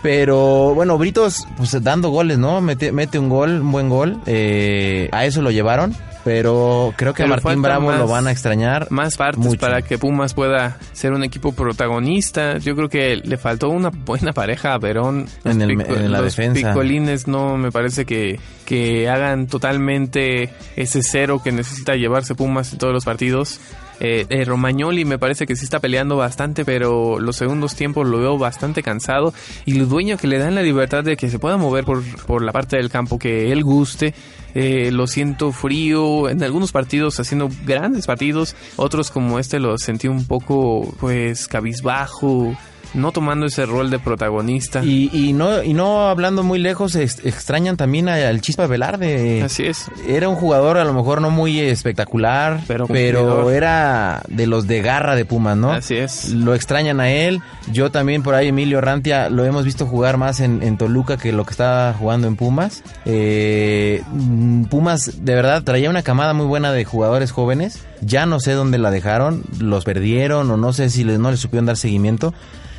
[0.02, 2.60] Pero bueno, Britos, pues dando goles, ¿no?
[2.62, 4.22] Mete, mete un gol, un buen gol.
[4.26, 5.96] Eh, a eso lo llevaron.
[6.24, 8.88] Pero creo que Pero a Martín Bravo más- lo van a extrañar.
[8.90, 9.60] Más partes mucho.
[9.60, 12.58] para que Pumas pueda ser un equipo protagonista.
[12.60, 15.28] Yo creo que le faltó una buena pareja a Verón.
[15.44, 16.70] En el- en la los defensa.
[16.70, 22.80] picolines no me parece que, que hagan totalmente ese cero que necesita llevarse Pumas en
[22.80, 23.60] todos los partidos.
[24.00, 28.18] Eh, eh, Romagnoli me parece que sí está peleando bastante, pero los segundos tiempos lo
[28.20, 29.34] veo bastante cansado.
[29.66, 32.42] Y los dueños que le dan la libertad de que se pueda mover por, por
[32.44, 34.14] la parte del campo que él guste.
[34.56, 40.08] Eh, lo siento frío en algunos partidos haciendo grandes partidos otros como este lo sentí
[40.08, 42.56] un poco pues cabizbajo
[42.94, 47.26] no tomando ese rol de protagonista Y, y no y no hablando muy lejos, ex-
[47.26, 49.42] extrañan también al Chispa Velarde.
[49.44, 54.48] así es Era un jugador a lo mejor no muy espectacular, Pero pero, era de
[54.48, 55.72] los de garra de Pumas, ¿no?
[55.72, 57.42] así es Lo extrañan a él.
[57.72, 61.32] Yo también por ahí, Emilio Rantia, lo hemos visto jugar más en, en Toluca que
[61.32, 62.84] lo que estaba jugando en Pumas.
[63.06, 67.80] Eh, mm, Pumas, de verdad, traía una camada muy buena de jugadores jóvenes.
[68.06, 71.40] Ya no sé dónde la dejaron, los perdieron o no sé si les, no les
[71.40, 72.34] supieron dar seguimiento.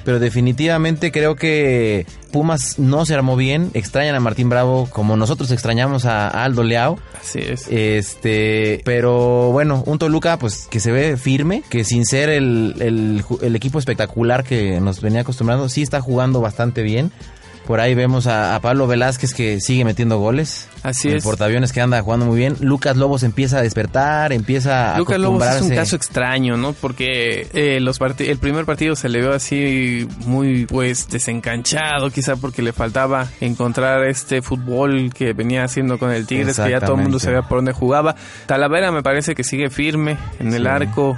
[0.04, 3.70] Pero definitivamente creo que Pumas no se armó bien.
[3.72, 6.98] Extrañan a Martín Bravo como nosotros extrañamos a Aldo Leao.
[7.18, 12.28] así es Este, pero bueno, un Toluca pues que se ve firme, que sin ser
[12.28, 17.10] el, el el equipo espectacular que nos venía acostumbrando, sí está jugando bastante bien.
[17.66, 20.68] Por ahí vemos a, a Pablo Velázquez que sigue metiendo goles.
[20.82, 21.24] Así el es.
[21.24, 22.56] portaaviones que anda jugando muy bien.
[22.60, 26.74] Lucas Lobos empieza a despertar, empieza a Lucas Lobos es un caso extraño, ¿no?
[26.74, 32.60] Porque eh, los el primer partido se le vio así muy, pues, desencanchado, quizá porque
[32.60, 37.02] le faltaba encontrar este fútbol que venía haciendo con el Tigres, que ya todo el
[37.02, 38.14] mundo sabía por dónde jugaba.
[38.44, 41.16] Talavera me parece que sigue firme en el arco,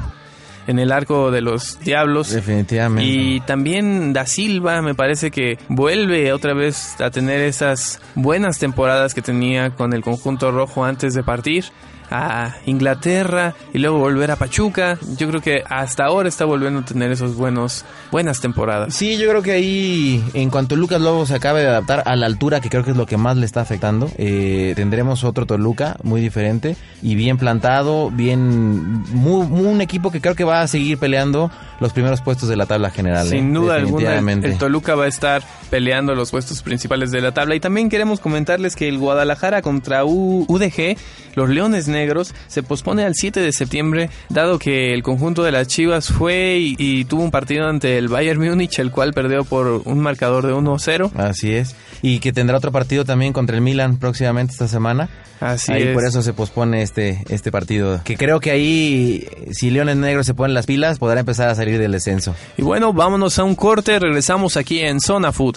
[0.67, 2.31] en el arco de los Diablos.
[2.31, 3.05] Definitivamente.
[3.05, 9.15] Y también Da Silva me parece que vuelve otra vez a tener esas buenas temporadas
[9.15, 11.65] que tenía con el conjunto rojo antes de partir
[12.11, 14.99] a Inglaterra y luego volver a Pachuca.
[15.17, 18.95] Yo creo que hasta ahora está volviendo a tener esos buenos buenas temporadas.
[18.95, 22.27] Sí, yo creo que ahí, en cuanto Lucas Lobo se acabe de adaptar a la
[22.27, 25.97] altura, que creo que es lo que más le está afectando, eh, tendremos otro Toluca
[26.03, 30.69] muy diferente y bien plantado, bien, muy, muy un equipo que creo que va a
[30.69, 31.51] seguir peleando
[31.81, 33.27] los primeros puestos de la tabla general.
[33.27, 37.21] Sin eh, duda alguna, el, el Toluca va a estar peleando los puestos principales de
[37.21, 37.55] la tabla.
[37.55, 40.97] Y también queremos comentarles que el Guadalajara contra U- UDG,
[41.35, 45.67] los Leones Negros se pospone al 7 de septiembre, dado que el conjunto de las
[45.67, 49.83] Chivas fue y, y tuvo un partido ante el Bayern Múnich, el cual perdió por
[49.85, 51.13] un marcador de 1-0.
[51.17, 51.75] Así es.
[52.03, 55.09] Y que tendrá otro partido también contra el Milan próximamente esta semana.
[55.41, 55.95] Así ahí es.
[55.95, 58.01] por eso se pospone este, este partido.
[58.05, 61.79] Que creo que ahí, si Leones Negros se ponen las pilas, podrá empezar a salir
[61.79, 62.35] del descenso.
[62.57, 65.57] Y bueno, vámonos a un corte, regresamos aquí en Zona Food.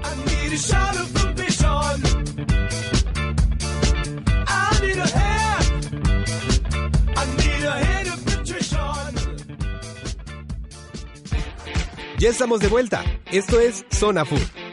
[0.00, 1.27] I need a
[12.18, 13.04] Ya estamos de vuelta.
[13.30, 14.67] Esto es Zona Food.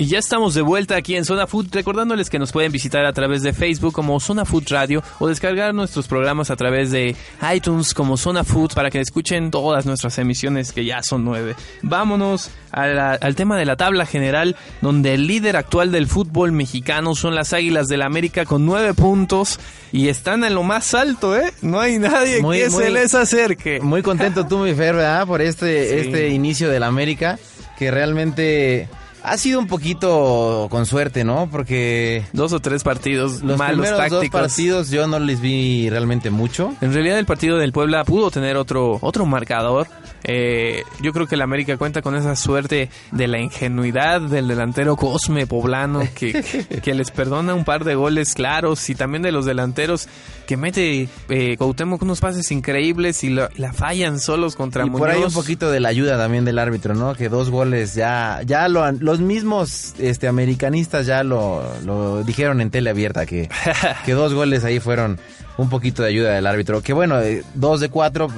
[0.00, 3.12] Y ya estamos de vuelta aquí en Zona Food, recordándoles que nos pueden visitar a
[3.12, 7.16] través de Facebook como Zona Food Radio o descargar nuestros programas a través de
[7.52, 11.56] iTunes como Zona Food para que escuchen todas nuestras emisiones que ya son nueve.
[11.82, 17.16] Vámonos la- al tema de la tabla general, donde el líder actual del fútbol mexicano
[17.16, 19.58] son las Águilas del la América con nueve puntos
[19.90, 21.52] y están en lo más alto, ¿eh?
[21.60, 23.80] No hay nadie Muy- que muy- se les acerque.
[23.80, 25.26] Muy contento tú, mi Fer, ¿verdad?
[25.26, 26.06] Por este, Sí.
[26.06, 27.36] este inicio del América,
[27.76, 28.88] que realmente
[29.30, 31.48] ha sido un poquito con suerte, ¿no?
[31.50, 34.22] Porque Dos o tres partidos los malos primeros tácticos.
[34.22, 36.74] dos partidos yo no les vi realmente mucho.
[36.80, 39.86] En realidad el partido del Puebla pudo tener otro, otro marcador.
[40.24, 44.96] Eh, yo creo que el América cuenta con esa suerte de la ingenuidad del delantero
[44.96, 49.44] Cosme Poblano que, que les perdona un par de goles claros y también de los
[49.44, 50.08] delanteros
[50.48, 55.10] que mete eh, Cuauhtémoc unos pases increíbles y la, la fallan solos contra Y por
[55.10, 57.14] ahí un poquito de la ayuda también del árbitro, ¿no?
[57.14, 62.62] Que dos goles ya, ya lo han- los mismos este, americanistas ya lo, lo dijeron
[62.62, 63.50] en tele abierta que,
[64.06, 65.20] que dos goles ahí fueron
[65.58, 66.80] un poquito de ayuda del árbitro.
[66.80, 68.28] Que bueno, eh, dos de cuatro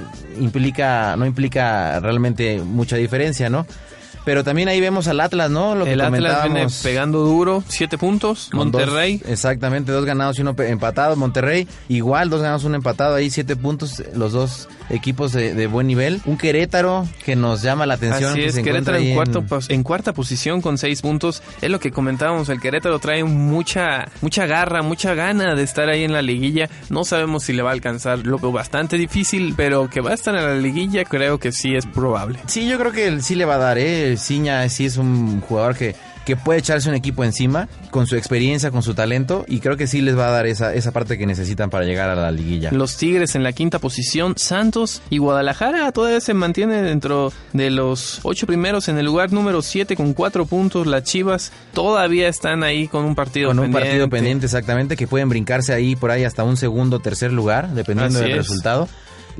[0.40, 3.66] implica, no implica realmente mucha diferencia, ¿no?
[4.24, 5.74] Pero también ahí vemos al Atlas, ¿no?
[5.74, 8.48] Lo que el Atlas viene pegando duro, siete puntos.
[8.52, 9.20] Dos- Monterrey.
[9.26, 11.16] exactamente, dos ganados y uno empatado.
[11.16, 13.14] Monterrey, igual, dos ganados, uno empatado.
[13.14, 16.20] Ahí siete puntos, los dos equipos de, de buen nivel.
[16.26, 18.32] Un Querétaro que nos llama la atención.
[18.32, 21.42] Así que es, se Querétaro en, cuarto, en cuarta posición con seis puntos.
[21.62, 26.04] Es lo que comentábamos, el Querétaro trae mucha, mucha garra, mucha gana de estar ahí
[26.04, 26.68] en la liguilla.
[26.90, 30.14] No sabemos si le va a alcanzar, lo veo bastante difícil, pero que va a
[30.14, 32.38] estar en la liguilla creo que sí es probable.
[32.46, 34.09] Sí, yo creo que sí le va a dar, ¿eh?
[34.16, 35.94] Ciña sí es un jugador que,
[36.24, 39.44] que puede echarse un equipo encima con su experiencia, con su talento.
[39.48, 42.08] Y creo que sí les va a dar esa, esa parte que necesitan para llegar
[42.10, 42.70] a la liguilla.
[42.72, 48.20] Los Tigres en la quinta posición, Santos y Guadalajara todavía se mantiene dentro de los
[48.22, 50.86] ocho primeros en el lugar número siete con cuatro puntos.
[50.86, 53.88] Las Chivas todavía están ahí con un partido Con un pendiente.
[53.88, 57.70] partido pendiente, exactamente, que pueden brincarse ahí por ahí hasta un segundo o tercer lugar,
[57.74, 58.46] dependiendo Así del es.
[58.48, 58.88] resultado.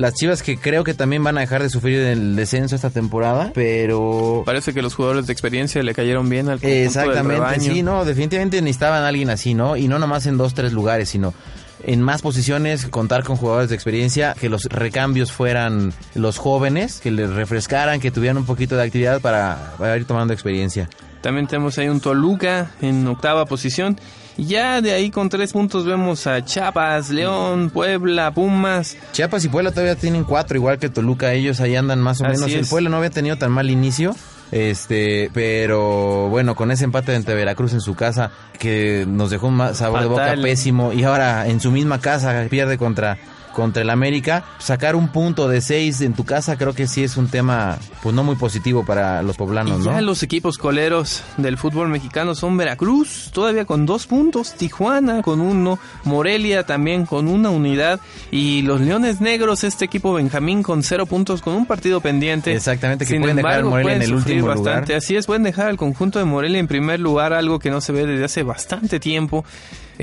[0.01, 3.51] Las Chivas que creo que también van a dejar de sufrir el descenso esta temporada,
[3.55, 4.42] pero...
[4.46, 7.74] Parece que los jugadores de experiencia le cayeron bien al conjunto del Exactamente, rebaño.
[7.74, 9.76] sí, no, definitivamente necesitaban a alguien así, ¿no?
[9.76, 11.34] Y no nomás en dos, tres lugares, sino
[11.82, 17.11] en más posiciones, contar con jugadores de experiencia, que los recambios fueran los jóvenes, que
[17.11, 20.88] les refrescaran, que tuvieran un poquito de actividad para, para ir tomando experiencia.
[21.20, 23.98] También tenemos ahí un Toluca en octava posición.
[24.47, 28.97] Ya de ahí con tres puntos vemos a Chiapas, León, Puebla, Pumas.
[29.12, 32.36] Chiapas y Puebla todavía tienen cuatro, igual que Toluca, ellos ahí andan más o Así
[32.36, 32.53] menos.
[32.53, 32.66] El.
[32.66, 34.14] Puebla no había tenido tan mal inicio.
[34.53, 39.74] Este, pero bueno, con ese empate ante Veracruz en su casa, que nos dejó un
[39.74, 43.18] sabor de boca pésimo, y ahora en su misma casa pierde contra,
[43.53, 47.16] contra el América, sacar un punto de seis en tu casa creo que sí es
[47.16, 50.01] un tema, pues no muy positivo para los poblanos, y ya ¿no?
[50.01, 55.78] los equipos coleros del fútbol mexicano son Veracruz, todavía con dos puntos, Tijuana con uno,
[56.05, 61.42] Morelia también con una unidad y los Leones Negros, este equipo Benjamín con cero puntos,
[61.42, 62.53] con un partido pendiente.
[62.53, 64.57] Exactamente, que Sin pueden dejar al embargo, Morelia en el último lugar.
[64.59, 64.94] bastante.
[64.94, 67.92] Así es, pueden dejar al conjunto de Morelia en primer lugar, algo que no se
[67.92, 69.44] ve desde hace bastante tiempo.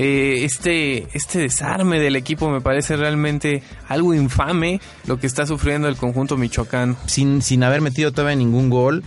[0.00, 5.88] Eh, este, este desarme del equipo me parece realmente algo infame lo que está sufriendo
[5.88, 6.96] el conjunto michoacano.
[7.06, 9.02] sin, sin haber metido todavía ningún gol,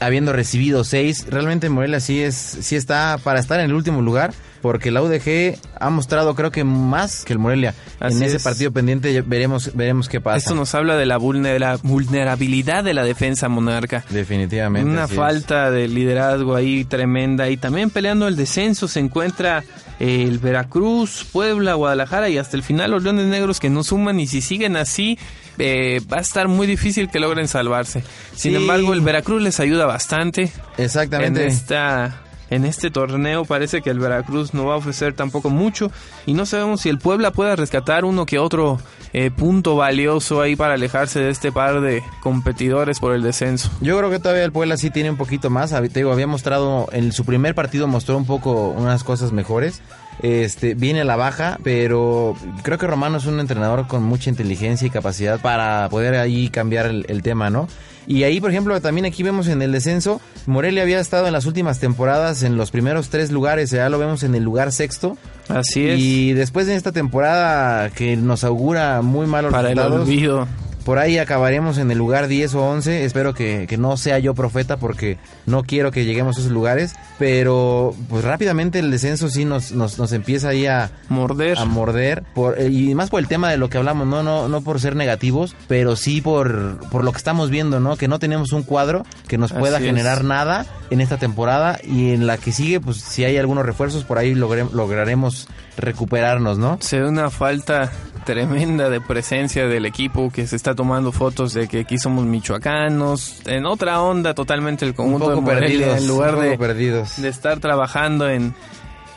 [0.00, 1.26] habiendo recibido seis.
[1.28, 4.32] Realmente Morelia sí es, sí está para estar en el último lugar,
[4.62, 7.74] porque la UDG ha mostrado creo que más que el Morelia.
[8.00, 8.42] Así en ese es.
[8.42, 10.38] partido pendiente veremos, veremos qué pasa.
[10.38, 14.04] Esto nos habla de la vulnera- vulnerabilidad de la defensa monarca.
[14.10, 14.90] Definitivamente.
[14.90, 15.12] Una es.
[15.12, 17.48] falta de liderazgo ahí tremenda.
[17.48, 19.64] Y también peleando el descenso se encuentra
[20.00, 24.20] eh, el Veracruz, Puebla, Guadalajara y hasta el final los Leones Negros que no suman.
[24.20, 25.18] Y si siguen así,
[25.58, 28.02] eh, va a estar muy difícil que logren salvarse.
[28.34, 28.56] Sin Sí.
[28.56, 31.42] embargo, el Veracruz les ayuda bastante Exactamente.
[31.42, 35.90] en esta en este torneo parece que el Veracruz no va a ofrecer tampoco mucho
[36.26, 38.78] y no sabemos si el Puebla pueda rescatar uno que otro
[39.12, 43.70] eh, punto valioso ahí para alejarse de este par de competidores por el descenso.
[43.80, 45.70] Yo creo que todavía el Puebla sí tiene un poquito más.
[45.70, 49.80] Te digo, había mostrado, en su primer partido mostró un poco unas cosas mejores.
[50.22, 54.86] Este, viene a la baja, pero creo que Romano es un entrenador con mucha inteligencia
[54.86, 57.68] y capacidad para poder ahí cambiar el, el tema, ¿no?
[58.06, 61.44] Y ahí, por ejemplo, también aquí vemos en el descenso, Morelia había estado en las
[61.44, 65.18] últimas temporadas en los primeros tres lugares, ya lo vemos en el lugar sexto.
[65.48, 65.98] Así es.
[65.98, 70.46] Y después de esta temporada que nos augura muy malos para el resultados, olvido.
[70.86, 73.04] Por ahí acabaremos en el lugar 10 o 11.
[73.04, 76.94] Espero que, que no sea yo profeta porque no quiero que lleguemos a esos lugares.
[77.18, 81.58] Pero pues rápidamente el descenso sí nos, nos, nos empieza ahí a, Morder.
[81.58, 82.22] a morder.
[82.34, 84.80] Por, eh, y más por el tema de lo que hablamos, no, no, no por
[84.80, 87.96] ser negativos, pero sí por, por lo que estamos viendo, ¿no?
[87.96, 89.90] Que no tenemos un cuadro que nos pueda Así es.
[89.90, 91.80] generar nada en esta temporada.
[91.82, 96.58] Y en la que sigue, pues si hay algunos refuerzos, por ahí logre- lograremos recuperarnos,
[96.58, 96.78] ¿no?
[96.80, 97.90] Se ve una falta
[98.24, 103.40] tremenda de presencia del equipo que se está tomando fotos de que aquí somos michoacanos,
[103.46, 105.98] en otra onda totalmente el Un conjunto de poco Morelia, perdidos.
[106.02, 107.20] en lugar un poco de, perdidos.
[107.20, 108.54] de estar trabajando en,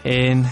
[0.04, 0.46] en,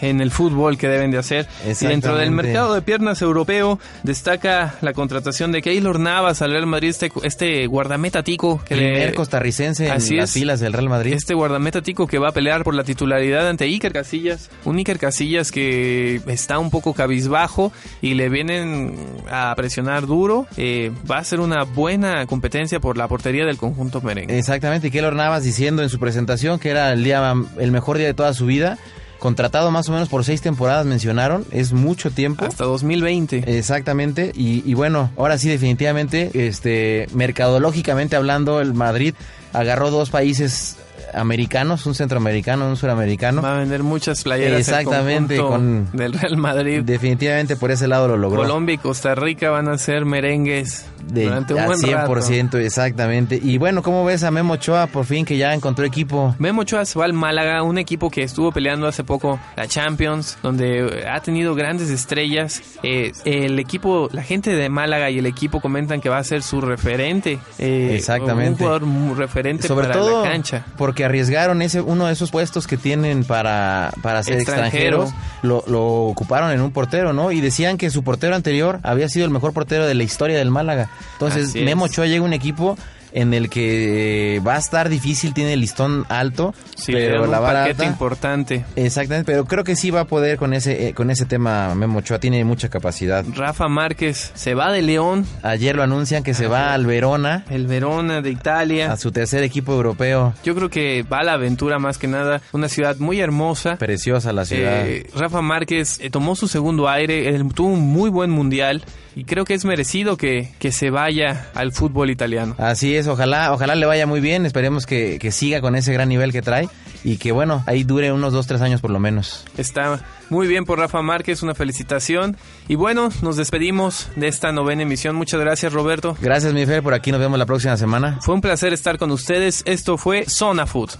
[0.00, 1.46] en el fútbol que deben de hacer.
[1.64, 6.66] Y dentro del mercado de piernas europeo destaca la contratación de Keylor Navas al Real
[6.66, 10.34] Madrid, este, este guardameta tico que le- Primer costarricense Así en las es.
[10.34, 11.14] filas del Real Madrid.
[11.14, 14.50] este guardameta tico que va a pelear por la titularidad ante Iker Casillas.
[14.64, 17.72] Un Iker Casillas que está un poco cabizbajo
[18.02, 18.96] y le vienen
[19.30, 20.46] a presionar duro.
[20.56, 24.38] Eh, va a ser una buena competencia por la portería del conjunto merengue.
[24.38, 28.06] Exactamente, y Keylor Navas diciendo en su presentación que era el día el mejor día
[28.06, 28.78] de toda su vida,
[29.24, 32.44] contratado más o menos por seis temporadas mencionaron, es mucho tiempo.
[32.44, 33.56] Hasta 2020.
[33.56, 39.14] Exactamente, y, y bueno, ahora sí definitivamente, este, mercadológicamente hablando, el Madrid
[39.54, 40.76] agarró dos países
[41.16, 43.42] americanos, un centroamericano, un suramericano.
[43.42, 44.58] Va a vender muchas playeras.
[44.60, 46.82] Exactamente, con- del Real Madrid.
[46.82, 48.42] Definitivamente por ese lado lo logró.
[48.42, 52.58] Colombia y Costa Rica van a ser merengues De, durante un al buen 100%, rato.
[52.58, 53.38] exactamente.
[53.42, 56.34] Y bueno, ¿cómo ves a Memo Ochoa por fin que ya encontró equipo?
[56.38, 60.38] Memo Ochoa se va al Málaga, un equipo que estuvo peleando hace poco la Champions,
[60.42, 62.62] donde ha tenido grandes estrellas.
[62.82, 66.42] Eh, el equipo, la gente de Málaga y el equipo comentan que va a ser
[66.42, 67.38] su referente.
[67.58, 68.62] eh, Exactamente.
[68.64, 70.64] Un jugador referente Sobre para todo la cancha.
[70.76, 75.04] porque arriesgaron ese uno de esos puestos que tienen para, para ser Extranjero.
[75.04, 77.32] extranjeros, lo, lo ocuparon en un portero, ¿no?
[77.32, 80.50] Y decían que su portero anterior había sido el mejor portero de la historia del
[80.50, 80.90] Málaga.
[81.12, 81.54] Entonces.
[81.54, 82.76] Memo Ochoa llega a un equipo
[83.14, 87.38] en el que eh, va a estar difícil, tiene el listón alto, Sí, pero la
[87.38, 88.64] un vara paquete alta- importante.
[88.76, 92.00] Exactamente, pero creo que sí va a poder con ese eh, con ese tema Memo
[92.00, 93.24] Ochoa, tiene mucha capacidad.
[93.34, 97.66] Rafa Márquez se va de León, Ayer lo anuncian que se va al Verona, el
[97.66, 98.92] Verona de Italia.
[98.92, 100.34] a su tercer equipo europeo.
[100.44, 102.40] Yo creo que va a la aventura más que nada.
[102.52, 103.76] Una ciudad muy hermosa.
[103.76, 104.86] Preciosa la ciudad.
[104.86, 108.82] Eh, Rafa Márquez tomó su segundo aire, tuvo un muy buen mundial
[109.16, 112.54] y creo que es merecido que, que se vaya al fútbol italiano.
[112.58, 116.08] Así es, ojalá, ojalá le vaya muy bien, esperemos que, que siga con ese gran
[116.08, 116.68] nivel que trae
[117.04, 119.44] y que bueno, ahí dure unos dos, tres años por lo menos.
[119.56, 120.00] Está
[120.30, 122.36] muy bien por Rafa Márquez, una felicitación.
[122.66, 125.14] Y bueno, nos despedimos de esta novena emisión.
[125.16, 126.16] Muchas gracias Roberto.
[126.20, 128.18] Gracias mi Fer, por aquí nos vemos la próxima semana.
[128.20, 129.62] Fue un placer estar con ustedes.
[129.66, 130.90] Esto fue Zona Food.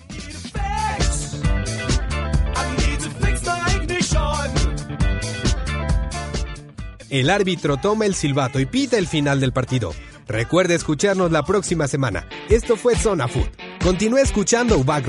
[7.15, 9.95] El árbitro toma el silbato y pita el final del partido.
[10.27, 12.27] Recuerde escucharnos la próxima semana.
[12.51, 13.51] Esto fue Zona Food.
[13.85, 15.05] Continúe escuchando UBAC.